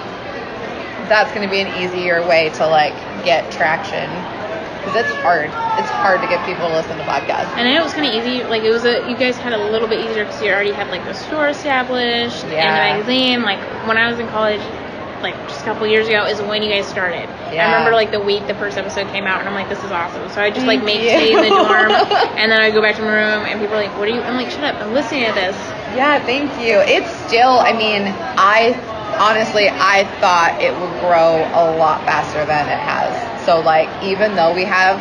that's 1.09 1.31
going 1.31 1.47
to 1.47 1.51
be 1.51 1.61
an 1.61 1.71
easier 1.81 2.27
way 2.27 2.51
to 2.59 2.67
like 2.67 2.95
get 3.23 3.53
traction 3.53 4.11
because 4.81 4.97
it's 4.97 5.13
hard. 5.23 5.47
It's 5.79 5.91
hard 6.03 6.21
to 6.21 6.29
get 6.29 6.45
people 6.45 6.69
to 6.69 6.75
listen 6.75 6.97
to 6.97 7.05
podcasts. 7.05 7.53
And 7.57 7.69
I 7.69 7.75
know 7.75 7.81
it 7.81 7.85
was 7.85 7.95
kind 7.95 8.09
of 8.09 8.15
easy. 8.15 8.43
Like 8.45 8.63
it 8.63 8.71
was 8.71 8.85
a, 8.85 9.09
you 9.09 9.17
guys 9.17 9.37
had 9.37 9.53
a 9.53 9.59
little 9.71 9.89
bit 9.89 10.01
easier 10.05 10.25
because 10.25 10.41
you 10.43 10.51
already 10.51 10.73
had 10.73 10.89
like 10.89 11.05
the 11.05 11.15
store 11.15 11.49
established 11.49 12.45
Yeah. 12.49 12.65
and 12.65 13.03
the 13.05 13.07
magazine. 13.07 13.43
Like 13.43 13.61
when 13.87 13.97
I 13.97 14.11
was 14.11 14.19
in 14.19 14.27
college, 14.29 14.61
like 15.23 15.37
just 15.49 15.61
a 15.61 15.65
couple 15.65 15.87
years 15.87 16.09
ago, 16.09 16.25
is 16.25 16.41
when 16.41 16.63
you 16.63 16.71
guys 16.73 16.87
started. 16.87 17.29
Yeah. 17.53 17.69
I 17.69 17.73
remember 17.77 17.93
like 17.95 18.11
the 18.11 18.21
week 18.21 18.47
the 18.47 18.55
first 18.55 18.79
episode 18.79 19.07
came 19.13 19.27
out, 19.27 19.41
and 19.41 19.49
I'm 19.49 19.55
like, 19.55 19.69
this 19.69 19.83
is 19.85 19.91
awesome. 19.93 20.29
So 20.31 20.41
I 20.41 20.51
just 20.51 20.65
like 20.67 20.83
make 20.83 21.01
stay 21.05 21.33
in 21.37 21.43
the 21.43 21.49
dorm, 21.51 21.93
and 22.41 22.51
then 22.51 22.61
I 22.61 22.71
go 22.71 22.81
back 22.81 22.97
to 22.97 23.03
my 23.03 23.13
room, 23.13 23.45
and 23.45 23.61
people 23.61 23.77
are 23.77 23.85
like, 23.85 23.93
what 23.99 24.09
are 24.09 24.13
you? 24.13 24.21
I'm 24.23 24.35
like, 24.37 24.51
shut 24.51 24.65
up! 24.65 24.81
I'm 24.81 24.95
listening 24.95 25.27
to 25.27 25.35
this. 25.35 25.57
Yeah, 25.93 26.25
thank 26.25 26.49
you. 26.65 26.79
It's 26.89 27.11
still, 27.29 27.59
I 27.61 27.73
mean, 27.77 28.09
I 28.39 28.73
honestly, 29.21 29.69
I 29.69 30.05
thought 30.25 30.57
it 30.63 30.73
would 30.73 30.95
grow 31.05 31.45
a 31.53 31.77
lot 31.77 32.01
faster 32.07 32.47
than 32.47 32.65
it 32.69 32.79
has. 32.81 33.13
So, 33.51 33.59
like, 33.59 33.91
even 34.05 34.37
though 34.37 34.55
we 34.55 34.63
have 34.63 34.95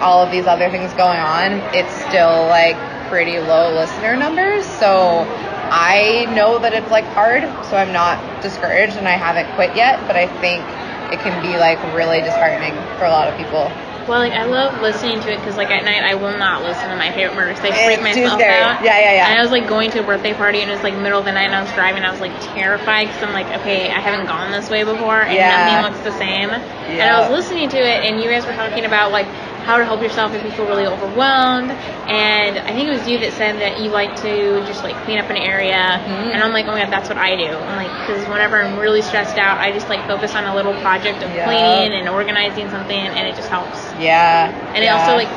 all 0.00 0.24
of 0.24 0.32
these 0.32 0.46
other 0.46 0.70
things 0.70 0.90
going 0.94 1.20
on, 1.20 1.60
it's 1.76 1.92
still 2.08 2.46
like 2.48 2.78
pretty 3.10 3.38
low 3.38 3.74
listener 3.74 4.16
numbers. 4.16 4.64
So, 4.64 5.28
I 5.68 6.24
know 6.34 6.58
that 6.60 6.72
it's 6.72 6.90
like 6.90 7.04
hard, 7.12 7.42
so 7.66 7.76
I'm 7.76 7.92
not 7.92 8.16
discouraged 8.40 8.96
and 8.96 9.06
I 9.06 9.20
haven't 9.20 9.54
quit 9.54 9.76
yet, 9.76 10.00
but 10.06 10.16
I 10.16 10.28
think 10.40 10.64
it 11.12 11.20
can 11.20 11.36
be 11.44 11.58
like 11.58 11.76
really 11.94 12.22
disheartening 12.22 12.72
for 12.96 13.04
a 13.04 13.10
lot 13.10 13.28
of 13.28 13.36
people. 13.36 13.68
Well, 14.10 14.18
like 14.18 14.32
I 14.32 14.42
love 14.42 14.82
listening 14.82 15.20
to 15.20 15.30
it 15.32 15.38
because 15.38 15.56
like 15.56 15.70
at 15.70 15.84
night 15.84 16.02
I 16.02 16.16
will 16.18 16.36
not 16.36 16.64
listen 16.64 16.90
to 16.90 16.96
my 16.96 17.12
favorite 17.14 17.36
murder 17.36 17.54
because 17.54 17.70
I 17.70 17.84
freak 17.86 18.02
myself 18.02 18.40
scary. 18.42 18.58
out. 18.58 18.82
Yeah, 18.82 18.98
yeah, 18.98 19.12
yeah. 19.14 19.28
And 19.30 19.38
I 19.38 19.42
was 19.42 19.52
like 19.52 19.68
going 19.68 19.92
to 19.92 20.00
a 20.00 20.02
birthday 20.02 20.34
party 20.34 20.62
and 20.62 20.68
it 20.68 20.74
was 20.74 20.82
like 20.82 20.98
middle 20.98 21.20
of 21.20 21.24
the 21.24 21.30
night 21.30 21.46
and 21.46 21.54
I 21.54 21.62
was 21.62 21.70
driving. 21.78 22.02
I 22.02 22.10
was 22.10 22.18
like 22.20 22.34
terrified 22.58 23.06
because 23.06 23.22
I'm 23.22 23.32
like, 23.32 23.46
okay, 23.62 23.86
I 23.88 24.00
haven't 24.00 24.26
gone 24.26 24.50
this 24.50 24.68
way 24.68 24.82
before 24.82 25.22
and 25.22 25.34
Yeah. 25.38 25.54
nothing 25.54 25.94
looks 25.94 26.02
the 26.02 26.18
same. 26.18 26.50
Yeah. 26.50 27.06
And 27.06 27.06
I 27.06 27.20
was 27.22 27.30
listening 27.30 27.68
to 27.70 27.78
it 27.78 28.02
and 28.02 28.20
you 28.20 28.28
guys 28.28 28.44
were 28.44 28.52
talking 28.58 28.84
about 28.84 29.12
like 29.12 29.30
how 29.60 29.78
to 29.78 29.84
help 29.84 30.00
yourself 30.02 30.32
if 30.34 30.42
you 30.44 30.50
feel 30.52 30.66
really 30.66 30.86
overwhelmed. 30.86 31.70
And 31.70 32.58
I 32.58 32.72
think 32.72 32.88
it 32.88 32.92
was 32.92 33.06
you 33.08 33.18
that 33.20 33.32
said 33.34 33.60
that 33.60 33.80
you 33.80 33.90
like 33.90 34.16
to 34.22 34.64
just 34.66 34.82
like 34.82 34.96
clean 35.04 35.18
up 35.18 35.30
an 35.30 35.36
area. 35.36 35.76
Mhm. 35.76 36.34
And 36.34 36.42
I'm 36.42 36.52
like, 36.52 36.66
oh 36.66 36.72
my 36.72 36.82
god, 36.82 36.92
that's 36.92 37.08
what 37.08 37.18
I 37.18 37.36
do. 37.36 37.46
I'm 37.46 37.76
like, 37.76 37.92
because 38.06 38.26
whenever 38.28 38.62
I'm 38.62 38.78
really 38.78 39.02
stressed 39.02 39.38
out, 39.38 39.58
I 39.58 39.70
just 39.72 39.88
like 39.88 40.04
focus 40.06 40.34
on 40.34 40.44
a 40.44 40.54
little 40.54 40.74
project 40.80 41.22
of 41.22 41.30
Yeah. 41.34 41.44
cleaning 41.46 41.98
and 41.98 42.08
organizing 42.08 42.68
something, 42.70 42.98
and 42.98 43.28
it 43.28 43.36
just 43.36 43.48
helps. 43.48 43.78
Yeah. 44.00 44.50
And 44.74 44.82
yeah. 44.84 44.96
it 44.96 45.00
also 45.00 45.16
like 45.16 45.28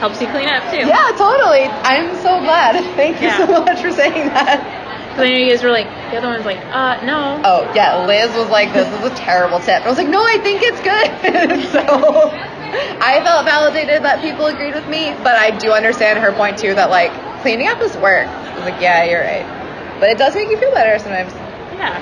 helps 0.00 0.20
you 0.20 0.28
clean 0.28 0.48
up 0.48 0.62
too. 0.70 0.86
Yeah, 0.86 1.12
totally. 1.16 1.64
I'm 1.64 2.14
so 2.16 2.40
glad. 2.40 2.74
Thank 2.96 3.20
you 3.20 3.28
Yeah. 3.28 3.46
so 3.46 3.64
much 3.64 3.80
for 3.80 3.92
saying 3.92 4.28
that. 4.28 4.82
Because 5.10 5.24
I 5.24 5.32
know 5.32 5.38
you 5.38 5.50
guys 5.50 5.62
were 5.62 5.70
like, 5.70 5.86
the 6.10 6.18
other 6.18 6.28
one's 6.28 6.44
like, 6.44 6.58
uh, 6.70 7.00
no. 7.06 7.40
Oh, 7.42 7.72
yeah, 7.74 8.04
Liz 8.04 8.34
was 8.36 8.50
like, 8.50 8.74
this 8.74 8.86
is 8.86 9.04
a 9.10 9.14
terrible 9.16 9.58
tip. 9.60 9.82
I 9.82 9.88
was 9.88 9.96
like, 9.96 10.08
no, 10.08 10.20
I 10.20 10.36
think 10.44 10.60
it's 10.62 10.80
good. 10.84 11.64
so 11.72 12.28
I 13.00 13.20
felt 13.22 13.44
validated 13.44 14.02
that 14.02 14.20
people 14.20 14.46
agreed 14.46 14.74
with 14.74 14.88
me, 14.88 15.12
but 15.22 15.36
I 15.36 15.56
do 15.56 15.72
understand 15.72 16.18
her 16.18 16.32
point 16.32 16.58
too 16.58 16.74
that 16.74 16.90
like 16.90 17.12
cleaning 17.42 17.68
up 17.68 17.80
is 17.80 17.96
work. 17.96 18.26
I 18.26 18.56
was 18.56 18.64
like, 18.64 18.80
yeah, 18.80 19.04
you're 19.04 19.20
right. 19.22 19.46
But 20.00 20.10
it 20.10 20.18
does 20.18 20.34
make 20.34 20.50
you 20.50 20.58
feel 20.58 20.72
better 20.72 20.98
sometimes. 20.98 21.32
Yeah. 21.78 22.00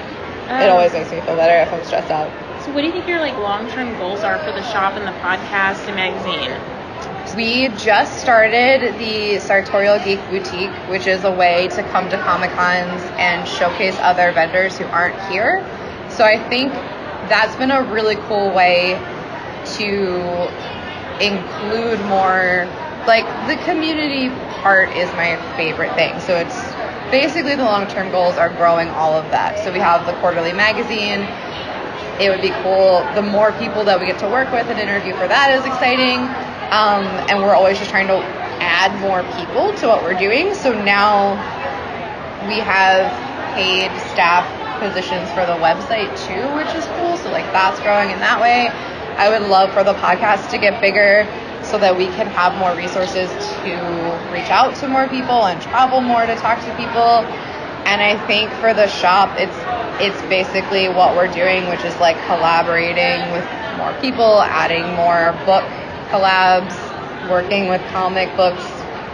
it 0.61 0.68
Um, 0.68 0.71
always 0.71 0.92
makes 0.92 1.11
me 1.11 1.21
feel 1.21 1.37
better 1.37 1.56
if 1.62 1.73
I'm 1.73 1.85
stressed 1.85 2.11
out. 2.11 2.30
So, 2.64 2.73
what 2.73 2.80
do 2.80 2.87
you 2.87 2.92
think 2.92 3.06
your 3.06 3.21
like 3.21 3.37
long-term 3.37 3.97
goals 3.99 4.21
are 4.21 4.38
for 4.38 4.52
the 4.52 4.62
shop 4.62 4.97
and 4.97 5.06
the 5.06 5.12
podcast 5.21 5.87
and 5.87 5.97
magazine? 5.97 6.52
We 7.37 7.68
just 7.76 8.21
started 8.21 8.94
the 8.99 9.38
Sartorial 9.40 9.99
Geek 9.99 10.21
Boutique, 10.30 10.71
which 10.88 11.06
is 11.06 11.25
a 11.25 11.33
way 11.33 11.68
to 11.68 11.83
come 11.90 12.09
to 12.11 12.16
Comic 12.18 12.50
Cons 12.52 13.02
and 13.18 13.47
showcase 13.49 13.97
other 14.00 14.30
vendors 14.33 14.78
who 14.78 14.85
aren't 14.87 15.18
here. 15.30 15.66
So 16.11 16.25
I 16.25 16.38
think 16.49 16.73
that's 17.28 17.56
been 17.56 17.71
a 17.71 17.83
really 17.83 18.16
cool 18.28 18.52
way 18.54 18.94
to 19.78 20.49
include 21.21 22.00
more, 22.06 22.66
like, 23.06 23.25
the 23.49 23.56
community 23.64 24.28
part 24.62 24.90
is 24.97 25.11
my 25.12 25.37
favorite 25.56 25.94
thing. 25.94 26.18
So 26.21 26.37
it's 26.37 26.56
basically 27.11 27.54
the 27.54 27.64
long 27.64 27.87
term 27.87 28.11
goals 28.11 28.37
are 28.37 28.50
growing 28.50 28.88
all 28.88 29.14
of 29.14 29.30
that. 29.30 29.62
So 29.64 29.73
we 29.73 29.78
have 29.78 30.06
the 30.06 30.12
quarterly 30.21 30.52
magazine, 30.52 31.23
it 32.21 32.30
would 32.30 32.42
be 32.42 32.54
cool. 32.62 33.02
The 33.14 33.23
more 33.23 33.50
people 33.59 33.85
that 33.85 33.99
we 33.99 34.06
get 34.06 34.18
to 34.21 34.28
work 34.28 34.50
with 34.52 34.66
and 34.71 34.78
interview 34.78 35.14
for 35.14 35.26
that 35.26 35.50
is 35.50 35.66
exciting. 35.66 36.23
Um, 36.71 37.04
and 37.28 37.42
we're 37.42 37.54
always 37.54 37.78
just 37.78 37.90
trying 37.90 38.06
to 38.06 38.23
add 38.62 38.94
more 39.02 39.26
people 39.35 39.75
to 39.83 39.88
what 39.88 40.02
we're 40.02 40.18
doing. 40.18 40.54
So 40.54 40.71
now 40.73 41.35
we 42.47 42.59
have 42.62 43.11
paid 43.54 43.90
staff 44.14 44.47
positions 44.78 45.30
for 45.35 45.47
the 45.47 45.59
website 45.59 46.11
too, 46.26 46.42
which 46.54 46.71
is 46.75 46.87
cool. 46.99 47.16
So 47.18 47.30
like 47.30 47.47
that's 47.50 47.78
growing 47.80 48.11
in 48.11 48.18
that 48.21 48.38
way. 48.40 48.71
I 49.16 49.30
would 49.30 49.49
love 49.49 49.73
for 49.73 49.85
the 49.85 49.94
podcast 49.94 50.50
to 50.50 50.59
get 50.59 50.80
bigger 50.80 51.26
so 51.62 51.78
that 51.78 51.97
we 51.97 52.06
can 52.06 52.26
have 52.26 52.54
more 52.59 52.75
resources 52.76 53.30
to 53.62 53.73
reach 54.33 54.50
out 54.50 54.75
to 54.76 54.88
more 54.88 55.09
people 55.09 55.47
and 55.47 55.61
travel 55.62 56.00
more 56.00 56.26
to 56.26 56.35
talk 56.37 56.61
to 56.61 56.71
people. 56.76 57.25
And 57.87 58.02
I 58.02 58.18
think 58.26 58.50
for 58.61 58.75
the 58.75 58.88
shop, 58.88 59.30
it's 59.38 59.56
it's 60.02 60.21
basically 60.28 60.88
what 60.88 61.14
we're 61.14 61.33
doing, 61.33 61.68
which 61.68 61.85
is 61.85 61.94
like 62.00 62.16
collaborating 62.26 63.23
with 63.30 63.47
more 63.78 63.94
people, 64.00 64.42
adding 64.42 64.85
more 64.94 65.33
book 65.47 65.64
collabs, 66.11 66.75
working 67.30 67.68
with 67.68 67.80
comic 67.92 68.35
books 68.37 68.62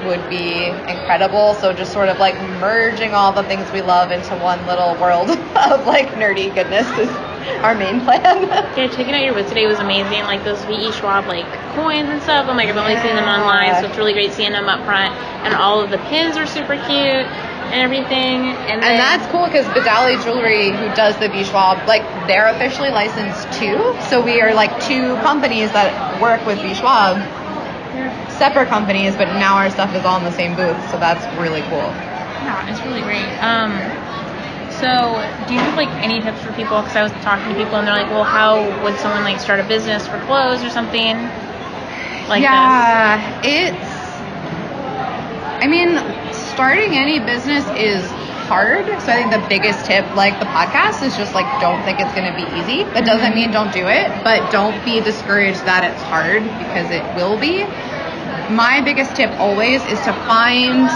would 0.06 0.22
be 0.30 0.64
incredible. 0.88 1.54
So 1.54 1.72
just 1.72 1.92
sort 1.92 2.08
of 2.08 2.18
like 2.18 2.34
merging 2.58 3.12
all 3.12 3.32
the 3.32 3.44
things 3.44 3.70
we 3.72 3.82
love 3.82 4.10
into 4.10 4.34
one 4.36 4.64
little 4.66 4.96
world 4.96 5.30
of 5.70 5.86
like 5.86 6.08
nerdy 6.16 6.54
goodness 6.54 6.88
is 6.98 7.29
our 7.64 7.74
main 7.74 8.00
plan. 8.00 8.48
Yeah, 8.76 8.88
checking 8.88 9.12
out 9.14 9.22
your 9.22 9.34
booth 9.34 9.48
today 9.48 9.66
was 9.66 9.78
amazing. 9.78 10.22
Like 10.24 10.44
those 10.44 10.62
VE 10.64 10.92
Schwab 10.92 11.26
like 11.26 11.44
coins 11.74 12.08
and 12.08 12.22
stuff. 12.22 12.46
I'm 12.48 12.56
like, 12.56 12.68
I've 12.68 12.76
only 12.76 12.96
seen 12.96 13.16
them 13.16 13.28
online, 13.28 13.74
so 13.82 13.88
it's 13.88 13.98
really 13.98 14.12
great 14.12 14.32
seeing 14.32 14.52
them 14.52 14.68
up 14.68 14.84
front. 14.84 15.12
And 15.44 15.54
all 15.54 15.80
of 15.80 15.90
the 15.90 15.98
pins 16.08 16.36
are 16.36 16.46
super 16.46 16.76
cute 16.76 17.26
and 17.70 17.80
everything. 17.82 18.54
And, 18.70 18.82
then, 18.82 18.92
And 18.92 18.98
that's 18.98 19.26
cool 19.30 19.46
because 19.46 19.66
Vidali 19.74 20.22
Jewelry, 20.22 20.70
who 20.70 20.86
does 20.94 21.16
the 21.18 21.28
V 21.28 21.44
Schwab, 21.44 21.86
like 21.88 22.02
they're 22.26 22.48
officially 22.48 22.90
licensed 22.90 23.50
too. 23.58 23.76
So 24.08 24.22
we 24.22 24.40
are 24.40 24.54
like 24.54 24.70
two 24.82 25.16
companies 25.26 25.70
that 25.72 25.90
work 26.22 26.44
with 26.46 26.58
V 26.62 26.74
Schwab, 26.74 27.18
separate 28.38 28.68
companies, 28.68 29.14
but 29.16 29.26
now 29.38 29.56
our 29.56 29.70
stuff 29.70 29.94
is 29.94 30.04
all 30.04 30.16
in 30.18 30.24
the 30.24 30.32
same 30.32 30.56
booth. 30.56 30.78
So 30.90 30.98
that's 30.98 31.22
really 31.38 31.62
cool. 31.62 31.90
Yeah, 32.44 32.70
it's 32.70 32.80
really 32.82 33.02
great. 33.02 33.28
Um, 33.44 33.72
so 34.80 35.20
do 35.46 35.54
you 35.54 35.60
have 35.60 35.76
like 35.76 35.90
any 36.02 36.20
tips 36.20 36.40
for 36.42 36.52
people? 36.52 36.80
Because 36.80 36.96
I 36.96 37.02
was 37.02 37.12
talking 37.22 37.48
to 37.52 37.54
people 37.54 37.76
and 37.76 37.86
they're 37.86 37.94
like, 37.94 38.10
well, 38.10 38.24
how 38.24 38.64
would 38.82 38.98
someone 38.98 39.22
like 39.22 39.38
start 39.40 39.60
a 39.60 39.64
business 39.68 40.06
for 40.08 40.18
clothes 40.24 40.64
or 40.64 40.70
something 40.70 41.16
like 42.28 42.48
this? 42.50 42.88
yeah, 42.88 43.40
it's. 43.44 44.00
I 45.62 45.66
mean, 45.66 46.00
starting 46.32 46.96
any 46.96 47.20
business 47.20 47.64
is 47.76 48.02
hard. 48.50 48.86
So 49.02 49.12
I 49.12 49.22
think 49.22 49.30
the 49.30 49.46
biggest 49.48 49.86
tip, 49.86 50.04
like 50.16 50.38
the 50.40 50.46
podcast, 50.46 51.02
is 51.06 51.16
just 51.16 51.34
like 51.34 51.46
don't 51.60 51.82
think 51.84 52.00
it's 52.00 52.12
going 52.14 52.26
to 52.26 52.34
be 52.34 52.46
easy. 52.58 52.82
That 52.94 53.04
doesn't 53.06 53.32
mm-hmm. 53.32 53.34
mean 53.34 53.50
don't 53.52 53.72
do 53.72 53.86
it, 53.86 54.10
but 54.24 54.50
don't 54.50 54.74
be 54.84 55.00
discouraged 55.00 55.62
that 55.66 55.84
it's 55.84 56.02
hard 56.02 56.42
because 56.58 56.90
it 56.90 57.04
will 57.14 57.38
be. 57.38 57.62
My 58.50 58.80
biggest 58.82 59.14
tip 59.14 59.30
always 59.38 59.82
is 59.86 60.00
to 60.02 60.12
find 60.26 60.90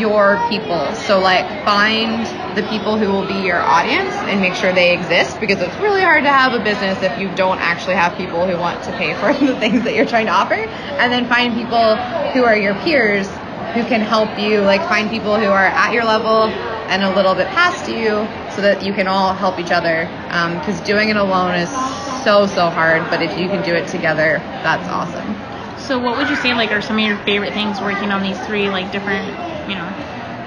your 0.00 0.40
people. 0.48 0.92
So 0.94 1.20
like 1.20 1.46
find 1.64 2.26
the 2.56 2.62
people 2.68 2.96
who 2.98 3.10
will 3.10 3.26
be 3.26 3.46
your 3.46 3.60
audience 3.60 4.14
and 4.14 4.40
make 4.40 4.54
sure 4.54 4.72
they 4.72 4.92
exist 4.92 5.40
because 5.40 5.60
it's 5.60 5.76
really 5.76 6.02
hard 6.02 6.24
to 6.24 6.30
have 6.30 6.52
a 6.54 6.62
business 6.62 7.02
if 7.02 7.18
you 7.18 7.34
don't 7.34 7.58
actually 7.58 7.96
have 7.96 8.16
people 8.16 8.46
who 8.46 8.56
want 8.58 8.82
to 8.84 8.92
pay 8.92 9.14
for 9.14 9.32
the 9.46 9.58
things 9.58 9.84
that 9.84 9.94
you're 9.94 10.06
trying 10.06 10.26
to 10.26 10.32
offer. 10.32 10.54
And 10.54 11.12
then 11.12 11.26
find 11.26 11.54
people 11.54 11.96
who 12.32 12.44
are 12.44 12.56
your 12.56 12.74
peers 12.76 13.28
who 13.74 13.84
can 13.84 14.00
help 14.00 14.38
you 14.38 14.60
like 14.60 14.80
find 14.88 15.10
people 15.10 15.36
who 15.36 15.46
are 15.46 15.66
at 15.66 15.92
your 15.92 16.04
level 16.04 16.44
and 16.88 17.02
a 17.02 17.14
little 17.14 17.34
bit 17.34 17.48
past 17.48 17.88
you 17.90 18.26
so 18.54 18.62
that 18.62 18.84
you 18.84 18.92
can 18.92 19.08
all 19.08 19.34
help 19.34 19.58
each 19.58 19.72
other 19.72 20.06
because 20.60 20.78
um, 20.78 20.86
doing 20.86 21.08
it 21.08 21.16
alone 21.16 21.54
is 21.54 21.68
so 22.22 22.46
so 22.46 22.70
hard 22.70 23.02
but 23.10 23.20
if 23.20 23.36
you 23.36 23.48
can 23.48 23.64
do 23.64 23.74
it 23.74 23.88
together 23.88 24.38
that's 24.62 24.88
awesome 24.88 25.26
so 25.78 25.98
what 25.98 26.16
would 26.16 26.28
you 26.28 26.36
say 26.36 26.54
like 26.54 26.70
are 26.70 26.80
some 26.80 26.96
of 26.98 27.04
your 27.04 27.16
favorite 27.18 27.52
things 27.52 27.80
working 27.80 28.12
on 28.12 28.22
these 28.22 28.38
three 28.46 28.70
like 28.70 28.92
different 28.92 29.26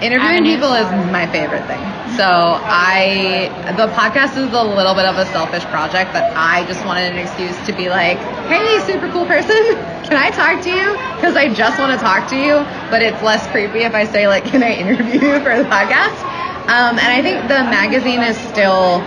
interviewing 0.02 0.44
people 0.44 0.74
is 0.74 0.92
my 0.92 1.26
favorite 1.28 1.66
thing 1.66 1.82
so 2.16 2.24
i 2.26 3.50
the 3.76 3.88
podcast 3.88 4.38
is 4.38 4.54
a 4.54 4.64
little 4.64 4.94
bit 4.94 5.06
of 5.06 5.18
a 5.18 5.26
selfish 5.26 5.66
project 5.66 6.14
that 6.14 6.26
i 6.36 6.64
just 6.66 6.86
wanted 6.86 7.12
an 7.12 7.18
excuse 7.18 7.60
to 7.66 7.74
be 7.74 7.90
like 7.90 8.18
hey 8.48 8.80
super 8.86 9.10
cool 9.10 9.26
person 9.26 9.56
can 10.04 10.18
i 10.18 10.30
talk 10.30 10.62
to 10.62 10.70
you 10.70 10.94
because 11.16 11.36
i 11.36 11.52
just 11.52 11.80
want 11.80 11.92
to 11.92 11.98
talk 11.98 12.28
to 12.30 12.38
you 12.38 12.64
but 12.90 13.02
it's 13.02 13.22
less 13.22 13.48
creepy 13.48 13.82
if 13.84 13.94
i 13.94 14.06
say 14.06 14.28
like 14.28 14.46
can 14.46 14.64
i 14.64 14.72
interview 14.72 15.20
you 15.20 15.40
for 15.46 15.58
the 15.58 15.68
podcast 15.68 16.22
um, 16.70 16.98
and 17.00 17.10
i 17.12 17.22
think 17.22 17.42
the 17.44 17.64
magazine 17.74 18.22
is 18.22 18.38
still 18.38 19.02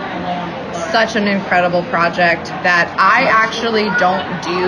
such 0.91 1.15
an 1.15 1.27
incredible 1.27 1.83
project 1.83 2.47
that 2.63 2.93
I 2.99 3.23
actually 3.23 3.89
don't 3.95 4.41
do 4.43 4.67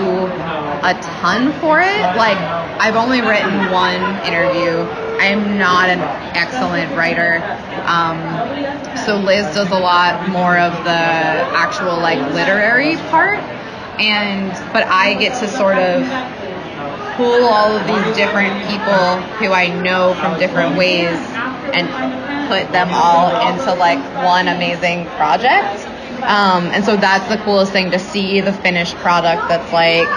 a 0.83 0.93
ton 1.19 1.51
for 1.59 1.79
it. 1.79 2.01
Like, 2.15 2.37
I've 2.79 2.95
only 2.95 3.21
written 3.21 3.71
one 3.71 4.01
interview. 4.23 5.02
I 5.19 5.27
am 5.27 5.57
not 5.57 5.89
an 5.89 5.99
excellent 6.35 6.95
writer. 6.95 7.41
Um, 7.85 8.17
so 9.05 9.17
Liz 9.17 9.45
does 9.53 9.71
a 9.71 9.79
lot 9.79 10.29
more 10.29 10.57
of 10.57 10.73
the 10.83 10.89
actual 10.89 11.97
like 11.99 12.19
literary 12.33 12.97
part, 13.09 13.39
and 13.99 14.51
but 14.73 14.85
I 14.87 15.15
get 15.15 15.39
to 15.39 15.47
sort 15.47 15.77
of 15.77 16.03
pull 17.15 17.45
all 17.45 17.75
of 17.75 17.85
these 17.87 18.15
different 18.15 18.67
people 18.67 19.21
who 19.37 19.51
I 19.51 19.67
know 19.81 20.13
from 20.15 20.39
different 20.39 20.77
ways 20.77 21.17
and 21.73 21.87
put 22.49 22.71
them 22.71 22.89
all 22.91 23.29
into 23.51 23.73
like 23.75 23.99
one 24.23 24.47
amazing 24.47 25.05
project. 25.17 25.87
Um, 26.23 26.71
and 26.71 26.85
so 26.85 26.95
that's 26.95 27.27
the 27.27 27.37
coolest 27.43 27.71
thing 27.71 27.91
to 27.91 27.99
see 27.99 28.41
the 28.41 28.53
finished 28.53 28.95
product 28.97 29.49
that's 29.49 29.71
like 29.73 30.07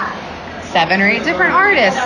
seven 0.71 1.01
or 1.01 1.07
eight 1.07 1.23
different 1.23 1.53
artists, 1.53 1.99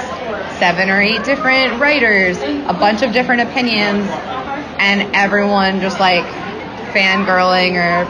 seven 0.59 0.89
or 0.89 1.01
eight 1.01 1.23
different 1.23 1.79
writers, 1.79 2.37
a 2.39 2.73
bunch 2.73 3.01
of 3.01 3.13
different 3.13 3.41
opinions, 3.41 4.07
and 4.79 5.15
everyone 5.15 5.79
just 5.81 5.99
like 5.99 6.25
fangirling 6.93 7.75
or 7.75 8.05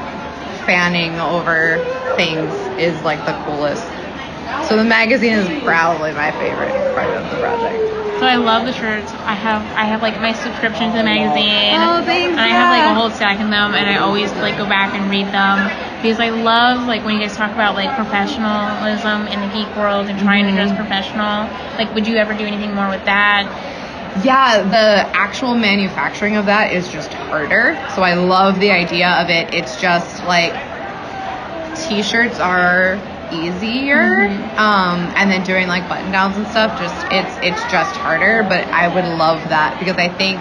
fanning 0.65 1.19
over 1.19 1.77
things 2.15 2.51
is 2.79 2.99
like 3.03 3.19
the 3.25 3.33
coolest. 3.45 3.83
So 4.67 4.77
the 4.77 4.83
magazine 4.83 5.33
is 5.33 5.47
probably 5.63 6.11
my 6.13 6.31
favorite 6.31 6.73
part 6.93 7.09
of 7.09 7.23
the 7.31 7.37
project. 7.39 8.19
So 8.19 8.27
I 8.27 8.35
love 8.35 8.65
the 8.65 8.73
shirts. 8.73 9.11
I 9.25 9.33
have 9.33 9.61
I 9.73 9.85
have 9.85 10.01
like 10.01 10.19
my 10.21 10.33
subscription 10.33 10.91
to 10.91 10.97
the 10.97 11.03
magazine. 11.03 11.73
Oh, 11.81 12.05
thanks. 12.05 12.37
And 12.37 12.39
I 12.39 12.49
have 12.53 12.69
like 12.69 12.85
a 12.85 12.93
whole 12.93 13.09
stack 13.09 13.39
of 13.41 13.49
them, 13.49 13.73
and 13.73 13.89
I 13.89 13.97
always 13.97 14.31
like 14.33 14.57
go 14.57 14.67
back 14.69 14.93
and 14.93 15.09
read 15.09 15.25
them 15.33 15.57
because 16.01 16.19
I 16.19 16.29
love 16.29 16.87
like 16.87 17.05
when 17.05 17.15
you 17.15 17.21
guys 17.21 17.35
talk 17.35 17.51
about 17.51 17.75
like 17.75 17.95
professionalism 17.95 19.27
in 19.27 19.39
the 19.39 19.53
geek 19.53 19.75
world 19.77 20.07
and 20.07 20.19
trying 20.19 20.45
mm-hmm. 20.45 20.57
to 20.57 20.65
dress 20.65 20.75
professional. 20.75 21.45
Like, 21.77 21.93
would 21.93 22.07
you 22.07 22.17
ever 22.17 22.33
do 22.33 22.45
anything 22.45 22.73
more 22.73 22.89
with 22.89 23.05
that? 23.05 23.45
Yeah, 24.25 24.63
the 24.63 25.07
actual 25.15 25.55
manufacturing 25.55 26.35
of 26.35 26.47
that 26.47 26.73
is 26.73 26.89
just 26.89 27.13
harder. 27.13 27.75
So 27.95 28.01
I 28.01 28.15
love 28.15 28.59
the 28.59 28.71
idea 28.71 29.09
of 29.21 29.29
it. 29.29 29.53
It's 29.53 29.79
just 29.79 30.23
like 30.25 30.53
t-shirts 31.87 32.39
are 32.39 32.95
easier. 33.31 34.27
Mm-hmm. 34.27 34.59
Um, 34.59 35.13
and 35.15 35.31
then 35.31 35.43
doing 35.43 35.67
like 35.67 35.87
button 35.87 36.11
downs 36.11 36.35
and 36.35 36.47
stuff, 36.47 36.77
just 36.79 36.95
it's 37.11 37.37
it's 37.39 37.71
just 37.71 37.95
harder. 37.95 38.43
But 38.43 38.67
I 38.67 38.87
would 38.87 39.05
love 39.05 39.39
that 39.49 39.79
because 39.79 39.97
I 39.97 40.09
think 40.09 40.39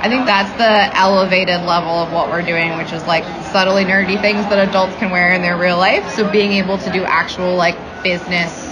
I 0.00 0.08
think 0.08 0.26
that's 0.26 0.52
the 0.56 0.96
elevated 0.96 1.62
level 1.62 1.90
of 1.90 2.12
what 2.12 2.28
we're 2.28 2.42
doing, 2.42 2.76
which 2.78 2.92
is 2.92 3.04
like 3.06 3.24
subtly 3.50 3.84
nerdy 3.84 4.20
things 4.20 4.46
that 4.46 4.68
adults 4.68 4.94
can 4.96 5.10
wear 5.10 5.32
in 5.32 5.42
their 5.42 5.56
real 5.56 5.76
life. 5.76 6.08
So 6.14 6.30
being 6.30 6.52
able 6.52 6.78
to 6.78 6.92
do 6.92 7.02
actual 7.04 7.56
like 7.56 7.76
business 8.02 8.68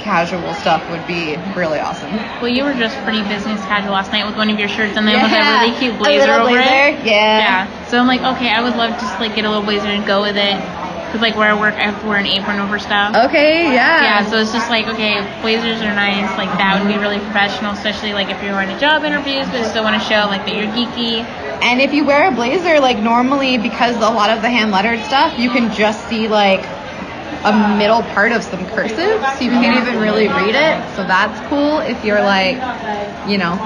casual 0.00 0.54
stuff 0.54 0.80
would 0.90 1.06
be 1.06 1.36
really 1.54 1.78
awesome. 1.78 2.10
Well, 2.40 2.48
you 2.48 2.64
were 2.64 2.72
just 2.72 2.96
pretty 3.04 3.22
business 3.28 3.60
casual 3.68 3.92
last 3.92 4.10
night 4.12 4.24
with 4.24 4.36
one 4.36 4.48
of 4.48 4.58
your 4.58 4.68
shirts 4.68 4.96
and 4.96 5.06
then 5.06 5.14
yeah. 5.14 5.28
with 5.28 5.32
a 5.36 5.68
really 5.68 5.78
cute 5.78 5.98
blazer 5.98 6.32
over 6.32 6.48
blazer. 6.48 6.96
it. 6.96 7.04
Yeah. 7.04 7.68
Yeah. 7.68 7.86
So 7.86 7.98
I'm 8.00 8.06
like, 8.06 8.22
okay, 8.36 8.48
I 8.48 8.62
would 8.62 8.76
love 8.76 8.94
to 8.94 9.00
just 9.00 9.20
like 9.20 9.36
get 9.36 9.44
a 9.44 9.48
little 9.48 9.64
blazer 9.64 9.88
and 9.88 10.06
go 10.06 10.22
with 10.22 10.36
it. 10.36 10.56
Cause 11.10 11.20
like 11.20 11.34
where 11.34 11.50
I 11.50 11.58
work, 11.58 11.74
I 11.74 11.90
have 11.90 12.00
to 12.02 12.06
wear 12.06 12.18
an 12.18 12.26
apron 12.26 12.60
over 12.60 12.78
stuff. 12.78 13.16
Okay, 13.26 13.64
yeah. 13.64 14.22
Yeah, 14.22 14.30
so 14.30 14.38
it's 14.38 14.52
just 14.52 14.70
like 14.70 14.86
okay, 14.86 15.18
blazers 15.42 15.82
are 15.82 15.94
nice. 15.94 16.30
Like 16.38 16.50
that 16.58 16.78
would 16.78 16.86
be 16.86 16.98
really 16.98 17.18
professional, 17.18 17.72
especially 17.72 18.12
like 18.12 18.30
if 18.30 18.40
you're 18.42 18.52
going 18.52 18.68
to 18.68 18.78
job 18.78 19.02
interviews, 19.02 19.46
but 19.50 19.58
you 19.58 19.64
still 19.66 19.82
want 19.82 20.00
to 20.00 20.08
show 20.08 20.30
like 20.30 20.46
that 20.46 20.54
you're 20.54 20.70
geeky. 20.70 21.26
And 21.62 21.80
if 21.80 21.92
you 21.92 22.04
wear 22.04 22.30
a 22.30 22.34
blazer, 22.34 22.78
like 22.78 22.98
normally 22.98 23.58
because 23.58 23.96
a 23.96 24.10
lot 24.10 24.30
of 24.30 24.40
the 24.40 24.48
hand 24.48 24.70
lettered 24.70 25.00
stuff, 25.04 25.36
you 25.36 25.50
can 25.50 25.74
just 25.74 26.08
see 26.08 26.28
like 26.28 26.62
a 27.44 27.76
middle 27.76 28.02
part 28.14 28.32
of 28.32 28.44
some 28.44 28.64
cursive, 28.68 29.18
so 29.34 29.40
you 29.42 29.50
can't 29.50 29.80
even 29.82 30.00
really 30.00 30.28
read 30.28 30.54
it. 30.54 30.96
So 30.96 31.02
that's 31.04 31.40
cool 31.48 31.80
if 31.80 32.04
you're 32.04 32.22
like, 32.22 32.56
you 33.28 33.38
know, 33.38 33.58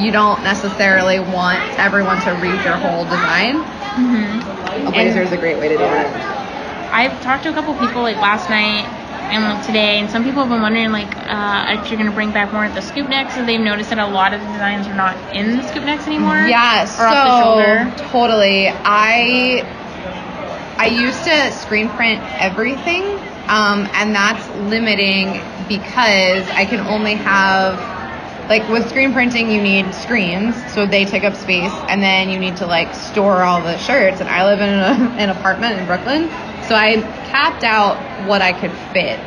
you 0.00 0.10
don't 0.10 0.42
necessarily 0.42 1.20
want 1.20 1.60
everyone 1.78 2.20
to 2.22 2.30
read 2.32 2.64
your 2.64 2.76
whole 2.76 3.04
design. 3.04 3.62
Mm-hmm. 3.94 4.86
A 4.86 4.90
blazer 4.90 5.22
is 5.22 5.32
a 5.32 5.36
great 5.36 5.58
way 5.58 5.68
to 5.68 5.76
do 5.76 5.84
it. 5.84 6.37
I've 6.90 7.20
talked 7.22 7.44
to 7.44 7.50
a 7.50 7.52
couple 7.52 7.74
people 7.74 8.02
like 8.02 8.16
last 8.16 8.48
night 8.48 8.84
and 9.30 9.44
like 9.44 9.66
today, 9.66 9.98
and 9.98 10.10
some 10.10 10.24
people 10.24 10.40
have 10.40 10.50
been 10.50 10.62
wondering 10.62 10.90
like 10.90 11.14
uh, 11.16 11.76
if 11.78 11.90
you're 11.90 11.98
gonna 11.98 12.12
bring 12.12 12.32
back 12.32 12.52
more 12.52 12.64
of 12.64 12.74
the 12.74 12.80
scoop 12.80 13.08
necks, 13.08 13.34
so 13.34 13.44
they've 13.44 13.60
noticed 13.60 13.90
that 13.90 13.98
a 13.98 14.06
lot 14.06 14.32
of 14.32 14.40
the 14.40 14.46
designs 14.46 14.86
are 14.86 14.94
not 14.94 15.16
in 15.34 15.58
the 15.58 15.68
scoop 15.68 15.84
necks 15.84 16.06
anymore. 16.06 16.36
Yeah, 16.48 16.84
so 16.84 18.08
totally. 18.10 18.68
I 18.68 19.62
I 20.78 20.86
used 20.86 21.24
to 21.24 21.52
screen 21.52 21.88
print 21.90 22.22
everything, 22.40 23.04
um, 23.48 23.88
and 23.92 24.14
that's 24.14 24.48
limiting 24.70 25.40
because 25.68 26.48
I 26.50 26.64
can 26.64 26.80
only 26.80 27.14
have 27.14 27.78
like 28.48 28.66
with 28.70 28.88
screen 28.88 29.12
printing 29.12 29.50
you 29.50 29.60
need 29.60 29.94
screens 29.94 30.54
so 30.72 30.86
they 30.86 31.04
take 31.04 31.22
up 31.22 31.34
space 31.34 31.72
and 31.88 32.02
then 32.02 32.30
you 32.30 32.38
need 32.38 32.56
to 32.56 32.66
like 32.66 32.94
store 32.94 33.42
all 33.42 33.60
the 33.60 33.76
shirts 33.76 34.20
and 34.20 34.28
i 34.30 34.44
live 34.46 34.60
in 34.60 34.68
a, 34.70 35.14
an 35.18 35.28
apartment 35.28 35.78
in 35.78 35.84
brooklyn 35.86 36.30
so 36.68 36.74
I 36.74 37.00
capped 37.30 37.64
out 37.64 37.96
what 38.28 38.42
I 38.42 38.52
could 38.52 38.72
fit. 38.92 39.18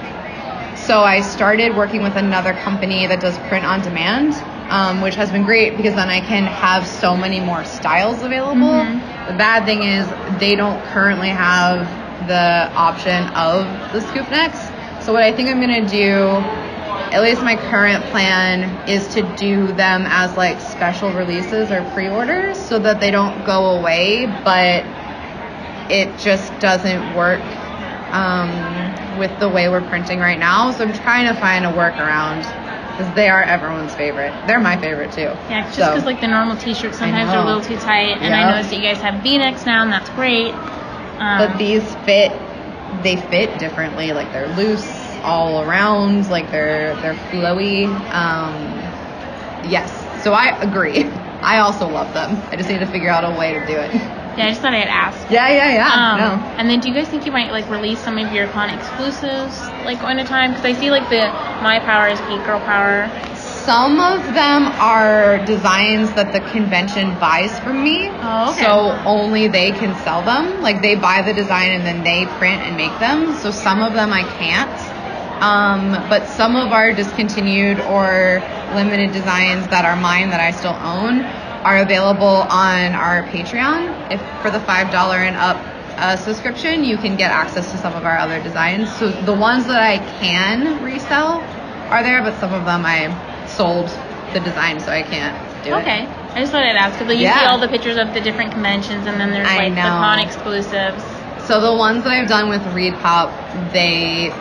So 0.77 1.01
I 1.01 1.21
started 1.21 1.75
working 1.75 2.03
with 2.03 2.15
another 2.15 2.53
company 2.53 3.07
that 3.07 3.19
does 3.19 3.37
print 3.49 3.65
on 3.65 3.81
demand, 3.81 4.33
um, 4.71 5.01
which 5.01 5.15
has 5.15 5.31
been 5.31 5.43
great 5.43 5.75
because 5.75 5.95
then 5.95 6.09
I 6.09 6.21
can 6.21 6.43
have 6.43 6.85
so 6.85 7.17
many 7.17 7.39
more 7.39 7.63
styles 7.63 8.21
available. 8.21 8.67
Mm-hmm. 8.67 9.31
The 9.31 9.37
bad 9.37 9.65
thing 9.65 9.83
is 9.83 10.07
they 10.39 10.55
don't 10.55 10.83
currently 10.85 11.29
have 11.29 11.87
the 12.27 12.71
option 12.75 13.27
of 13.33 13.65
the 13.91 14.01
scoop 14.01 14.29
necks. 14.29 14.59
So 15.03 15.11
what 15.11 15.23
I 15.23 15.31
think 15.31 15.49
I'm 15.49 15.59
gonna 15.59 15.87
do, 15.87 16.27
at 17.11 17.23
least 17.23 17.41
my 17.41 17.55
current 17.55 18.03
plan, 18.05 18.87
is 18.87 19.07
to 19.15 19.23
do 19.35 19.67
them 19.67 20.05
as 20.05 20.37
like 20.37 20.59
special 20.59 21.11
releases 21.11 21.71
or 21.71 21.83
pre-orders 21.93 22.59
so 22.59 22.77
that 22.79 22.99
they 22.99 23.09
don't 23.09 23.43
go 23.45 23.79
away, 23.79 24.27
but 24.43 24.85
it 25.91 26.17
just 26.17 26.57
doesn't 26.59 27.15
work 27.15 27.41
um, 28.11 29.19
with 29.19 29.37
the 29.39 29.49
way 29.49 29.69
we're 29.69 29.87
printing 29.89 30.19
right 30.19 30.39
now. 30.39 30.71
So 30.71 30.85
I'm 30.85 30.93
trying 30.93 31.33
to 31.33 31.39
find 31.39 31.65
a 31.65 31.71
workaround 31.71 32.43
because 32.91 33.13
they 33.15 33.29
are 33.29 33.43
everyone's 33.43 33.93
favorite. 33.95 34.33
They're 34.47 34.59
my 34.59 34.77
favorite 34.77 35.11
too. 35.11 35.31
Yeah, 35.49 35.63
just 35.65 35.77
because 35.77 36.01
so. 36.01 36.05
like 36.05 36.21
the 36.21 36.27
normal 36.27 36.55
T-shirts 36.57 36.97
sometimes 36.97 37.29
are 37.29 37.43
a 37.43 37.45
little 37.45 37.61
too 37.61 37.77
tight, 37.77 38.17
and 38.17 38.23
yep. 38.23 38.33
I 38.33 38.51
noticed 38.51 38.69
that 38.69 38.77
you 38.77 38.83
guys 38.83 39.01
have 39.01 39.21
V-necks 39.23 39.65
now, 39.65 39.83
and 39.83 39.91
that's 39.91 40.09
great. 40.11 40.53
Um, 40.53 41.37
but 41.37 41.57
these 41.57 41.83
fit, 42.05 42.31
they 43.03 43.15
fit 43.15 43.59
differently. 43.59 44.13
Like 44.13 44.31
they're 44.31 44.47
loose 44.55 44.87
all 45.23 45.61
around, 45.61 46.29
like 46.29 46.49
they're 46.51 46.95
they're 46.97 47.15
flowy. 47.31 47.87
Um, 48.13 49.69
yes, 49.69 50.23
so 50.23 50.33
I 50.33 50.59
agree. 50.61 51.03
I 51.41 51.59
also 51.59 51.87
love 51.87 52.13
them. 52.13 52.37
I 52.51 52.55
just 52.55 52.69
need 52.69 52.79
to 52.79 52.85
figure 52.85 53.09
out 53.09 53.23
a 53.23 53.37
way 53.37 53.53
to 53.53 53.65
do 53.65 53.77
it. 53.77 54.20
Yeah, 54.37 54.45
I 54.45 54.49
just 54.49 54.61
thought 54.61 54.73
I'd 54.73 54.87
ask. 54.87 55.29
Yeah, 55.29 55.49
yeah, 55.49 55.71
yeah. 55.71 55.91
Um, 55.91 56.17
no. 56.17 56.45
And 56.57 56.69
then, 56.69 56.79
do 56.79 56.87
you 56.87 56.95
guys 56.95 57.09
think 57.09 57.25
you 57.25 57.31
might 57.31 57.51
like 57.51 57.69
release 57.69 57.99
some 57.99 58.17
of 58.17 58.31
your 58.33 58.47
con 58.47 58.69
exclusives 58.69 59.59
like 59.83 60.01
on 60.03 60.19
a 60.19 60.25
time? 60.25 60.51
Because 60.51 60.65
I 60.65 60.73
see 60.73 60.89
like 60.89 61.09
the 61.09 61.27
My 61.61 61.79
Power 61.83 62.07
is 62.07 62.19
Geek 62.21 62.45
Girl 62.45 62.59
Power. 62.61 63.09
Some 63.35 63.99
of 63.99 64.23
them 64.33 64.65
are 64.79 65.45
designs 65.45 66.11
that 66.13 66.33
the 66.33 66.39
convention 66.51 67.13
buys 67.19 67.59
from 67.59 67.83
me. 67.83 68.07
Oh, 68.09 68.51
okay. 68.51 68.63
So 68.63 68.97
only 69.05 69.47
they 69.47 69.71
can 69.71 69.95
sell 70.03 70.23
them. 70.23 70.61
Like 70.61 70.81
they 70.81 70.95
buy 70.95 71.21
the 71.21 71.33
design 71.33 71.71
and 71.71 71.85
then 71.85 72.03
they 72.03 72.25
print 72.37 72.61
and 72.63 72.75
make 72.77 72.97
them. 72.99 73.35
So 73.35 73.51
some 73.51 73.83
of 73.83 73.93
them 73.93 74.13
I 74.13 74.23
can't. 74.39 74.71
Um, 75.43 75.91
but 76.09 76.27
some 76.27 76.55
of 76.55 76.71
our 76.71 76.93
discontinued 76.93 77.79
or 77.81 78.41
limited 78.73 79.11
designs 79.11 79.67
that 79.69 79.85
are 79.85 79.95
mine 79.95 80.29
that 80.29 80.39
I 80.39 80.51
still 80.51 80.77
own 80.81 81.25
are 81.63 81.77
available 81.77 82.25
on 82.25 82.93
our 82.93 83.23
Patreon. 83.23 84.11
If 84.11 84.21
for 84.41 84.51
the 84.51 84.59
five 84.61 84.91
dollar 84.91 85.17
and 85.17 85.35
up 85.35 85.57
uh, 85.97 86.15
subscription, 86.17 86.83
you 86.83 86.97
can 86.97 87.15
get 87.15 87.31
access 87.31 87.71
to 87.71 87.77
some 87.77 87.93
of 87.93 88.05
our 88.05 88.17
other 88.17 88.41
designs. 88.41 88.91
So 88.97 89.11
the 89.11 89.33
ones 89.33 89.67
that 89.67 89.81
I 89.81 89.97
can 90.19 90.83
resell 90.83 91.41
are 91.91 92.03
there, 92.03 92.21
but 92.21 92.39
some 92.39 92.53
of 92.53 92.65
them 92.65 92.83
I 92.85 93.09
sold 93.47 93.87
the 94.33 94.39
design, 94.39 94.79
so 94.79 94.91
I 94.91 95.03
can't 95.03 95.35
do 95.63 95.75
it. 95.75 95.81
Okay. 95.81 96.07
I 96.07 96.39
just 96.39 96.51
thought 96.51 96.63
I'd 96.63 96.75
ask 96.75 96.97
because 96.97 97.09
like, 97.09 97.19
you 97.19 97.27
see 97.27 97.45
all 97.45 97.59
the 97.59 97.67
pictures 97.67 97.97
of 97.97 98.13
the 98.13 98.21
different 98.21 98.51
conventions, 98.51 99.05
and 99.05 99.19
then 99.19 99.31
there's 99.31 99.47
like 99.47 99.75
the 99.75 99.81
con 99.81 100.19
exclusives. 100.19 101.03
So 101.47 101.59
the 101.59 101.75
ones 101.75 102.03
that 102.05 102.13
I've 102.13 102.29
done 102.29 102.49
with 102.49 102.65
Reed 102.73 102.93
Pop, 102.95 103.29
they 103.73 104.33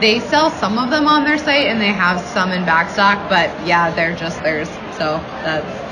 they 0.00 0.20
sell 0.20 0.50
some 0.50 0.78
of 0.78 0.90
them 0.90 1.08
on 1.08 1.24
their 1.24 1.38
site 1.38 1.66
and 1.66 1.80
they 1.80 1.92
have 1.92 2.20
some 2.20 2.52
in 2.52 2.64
backstock, 2.64 3.28
but 3.28 3.48
yeah, 3.66 3.90
they're 3.90 4.14
just 4.14 4.42
theirs. 4.42 4.68
So 4.98 5.18
that's 5.42 5.87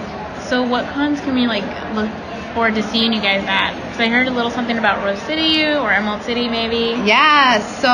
So 0.48 0.62
what 0.62 0.86
cons 0.92 1.20
can 1.20 1.34
we 1.34 1.46
like 1.46 1.64
look 1.94 2.10
forward 2.54 2.74
to 2.76 2.82
seeing 2.82 3.12
you 3.12 3.20
guys 3.20 3.44
at? 3.46 3.74
Because 3.74 4.00
I 4.00 4.08
heard 4.08 4.28
a 4.28 4.30
little 4.30 4.50
something 4.50 4.78
about 4.78 5.04
Rose 5.04 5.20
City 5.22 5.64
or 5.64 5.92
Emerald 5.92 6.22
City, 6.22 6.48
maybe. 6.48 7.00
yeah. 7.06 7.60
So 7.60 7.90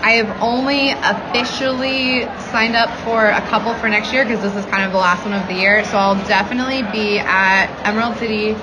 I 0.00 0.12
have 0.12 0.42
only 0.42 0.90
officially 0.90 2.22
signed 2.50 2.76
up 2.76 2.88
for 3.00 3.26
a 3.26 3.40
couple 3.42 3.74
for 3.74 3.88
next 3.88 4.12
year 4.12 4.24
because 4.24 4.40
this 4.40 4.54
is 4.54 4.64
kind 4.70 4.84
of 4.84 4.92
the 4.92 4.98
last 4.98 5.24
one 5.24 5.34
of 5.34 5.46
the 5.48 5.54
year. 5.54 5.84
So 5.84 5.98
I'll 5.98 6.26
definitely 6.26 6.82
be 6.92 7.18
at 7.18 7.66
Emerald 7.84 8.16
City, 8.16 8.54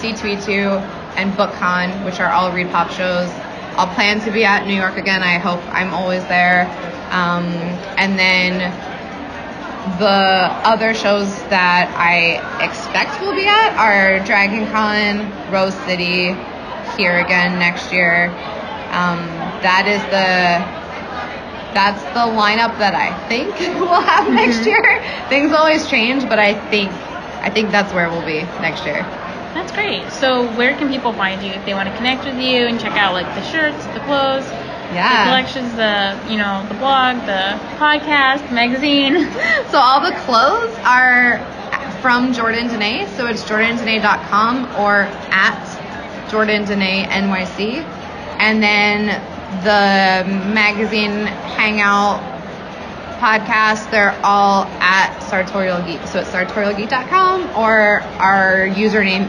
C2E2, 0.00 0.80
and 1.16 1.32
BookCon, 1.32 2.04
which 2.04 2.20
are 2.20 2.30
all 2.30 2.52
Reed 2.52 2.70
Pop 2.70 2.90
shows. 2.90 3.30
I'll 3.76 3.92
plan 3.94 4.20
to 4.20 4.30
be 4.30 4.44
at 4.44 4.66
New 4.66 4.74
York 4.74 4.96
again. 4.96 5.22
I 5.22 5.38
hope 5.38 5.60
I'm 5.74 5.94
always 5.94 6.24
there. 6.26 6.66
Um, 7.10 7.46
and 7.98 8.18
then 8.18 8.60
the 9.98 10.46
other 10.62 10.94
shows 10.94 11.28
that 11.50 11.90
I 11.98 12.38
expect 12.64 13.20
we'll 13.20 13.34
be 13.34 13.46
at 13.46 13.74
are 13.76 14.24
Dragon 14.24 14.70
Con, 14.70 15.26
Rose 15.50 15.74
City, 15.86 16.34
here 16.96 17.18
again 17.18 17.58
next 17.58 17.92
year. 17.92 18.26
Um, 18.92 19.26
that 19.64 19.88
is 19.88 20.02
the 20.12 20.62
that's 21.74 22.02
the 22.12 22.28
lineup 22.36 22.78
that 22.78 22.94
I 22.94 23.10
think 23.28 23.58
we'll 23.80 24.00
have 24.00 24.30
next 24.30 24.66
year. 24.66 25.02
Things 25.28 25.52
always 25.52 25.88
change, 25.88 26.28
but 26.28 26.38
I 26.38 26.54
think 26.70 26.92
I 27.42 27.50
think 27.50 27.70
that's 27.70 27.92
where 27.92 28.08
we'll 28.08 28.24
be 28.24 28.42
next 28.60 28.84
year. 28.84 29.02
That's 29.54 29.72
great. 29.72 30.10
So 30.12 30.46
where 30.54 30.76
can 30.76 30.88
people 30.88 31.12
find 31.12 31.42
you 31.42 31.52
if 31.52 31.64
they 31.64 31.74
want 31.74 31.88
to 31.88 31.96
connect 31.96 32.24
with 32.24 32.36
you 32.36 32.66
and 32.66 32.80
check 32.80 32.96
out 32.96 33.14
like 33.14 33.26
the 33.34 33.42
shirts, 33.50 33.84
the 33.86 34.00
clothes, 34.00 34.46
the 34.92 34.96
Yeah. 34.98 35.24
collections, 35.24 35.74
the 35.74 36.18
you 36.30 36.38
know 36.38 36.64
the 36.68 36.74
blog, 36.74 37.16
the 37.26 37.58
podcast, 37.78 38.50
magazine? 38.52 39.28
So 39.70 39.78
all 39.78 40.00
the 40.02 40.12
clothes 40.26 40.74
are 40.84 41.38
from 42.02 42.32
Jordan 42.34 42.68
Dene. 42.68 43.06
So 43.16 43.26
it's 43.26 43.42
jordandene.com 43.44 44.76
or 44.78 45.08
at 45.32 46.28
Jordan 46.30 46.64
Dene 46.64 47.06
NYC. 47.08 47.82
And 48.38 48.62
then 48.62 49.06
the 49.64 50.28
magazine 50.52 51.26
hangout 51.56 52.20
podcast, 53.20 53.90
they're 53.90 54.18
all 54.24 54.64
at 54.80 55.18
Sartorial 55.20 55.80
Geek. 55.86 56.06
So 56.06 56.20
it's 56.20 56.30
sartorialgeek.com 56.30 57.56
or 57.56 58.00
our 58.20 58.68
username 58.68 59.28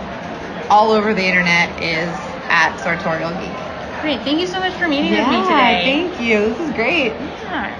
all 0.69 0.91
over 0.91 1.13
the 1.13 1.23
internet 1.23 1.69
is 1.81 2.09
at 2.49 2.77
Sartorial 2.79 3.31
Geek. 3.39 3.62
Great. 4.03 4.21
Thank 4.25 4.41
you 4.41 4.47
so 4.47 4.59
much 4.59 4.73
for 4.73 4.89
meeting 4.89 5.11
with 5.11 5.29
me 5.29 5.41
today. 5.43 5.81
thank 5.85 6.19
you. 6.19 6.49
This 6.49 6.59
is 6.59 6.71
great. 6.73 7.13
Yeah. 7.49 7.79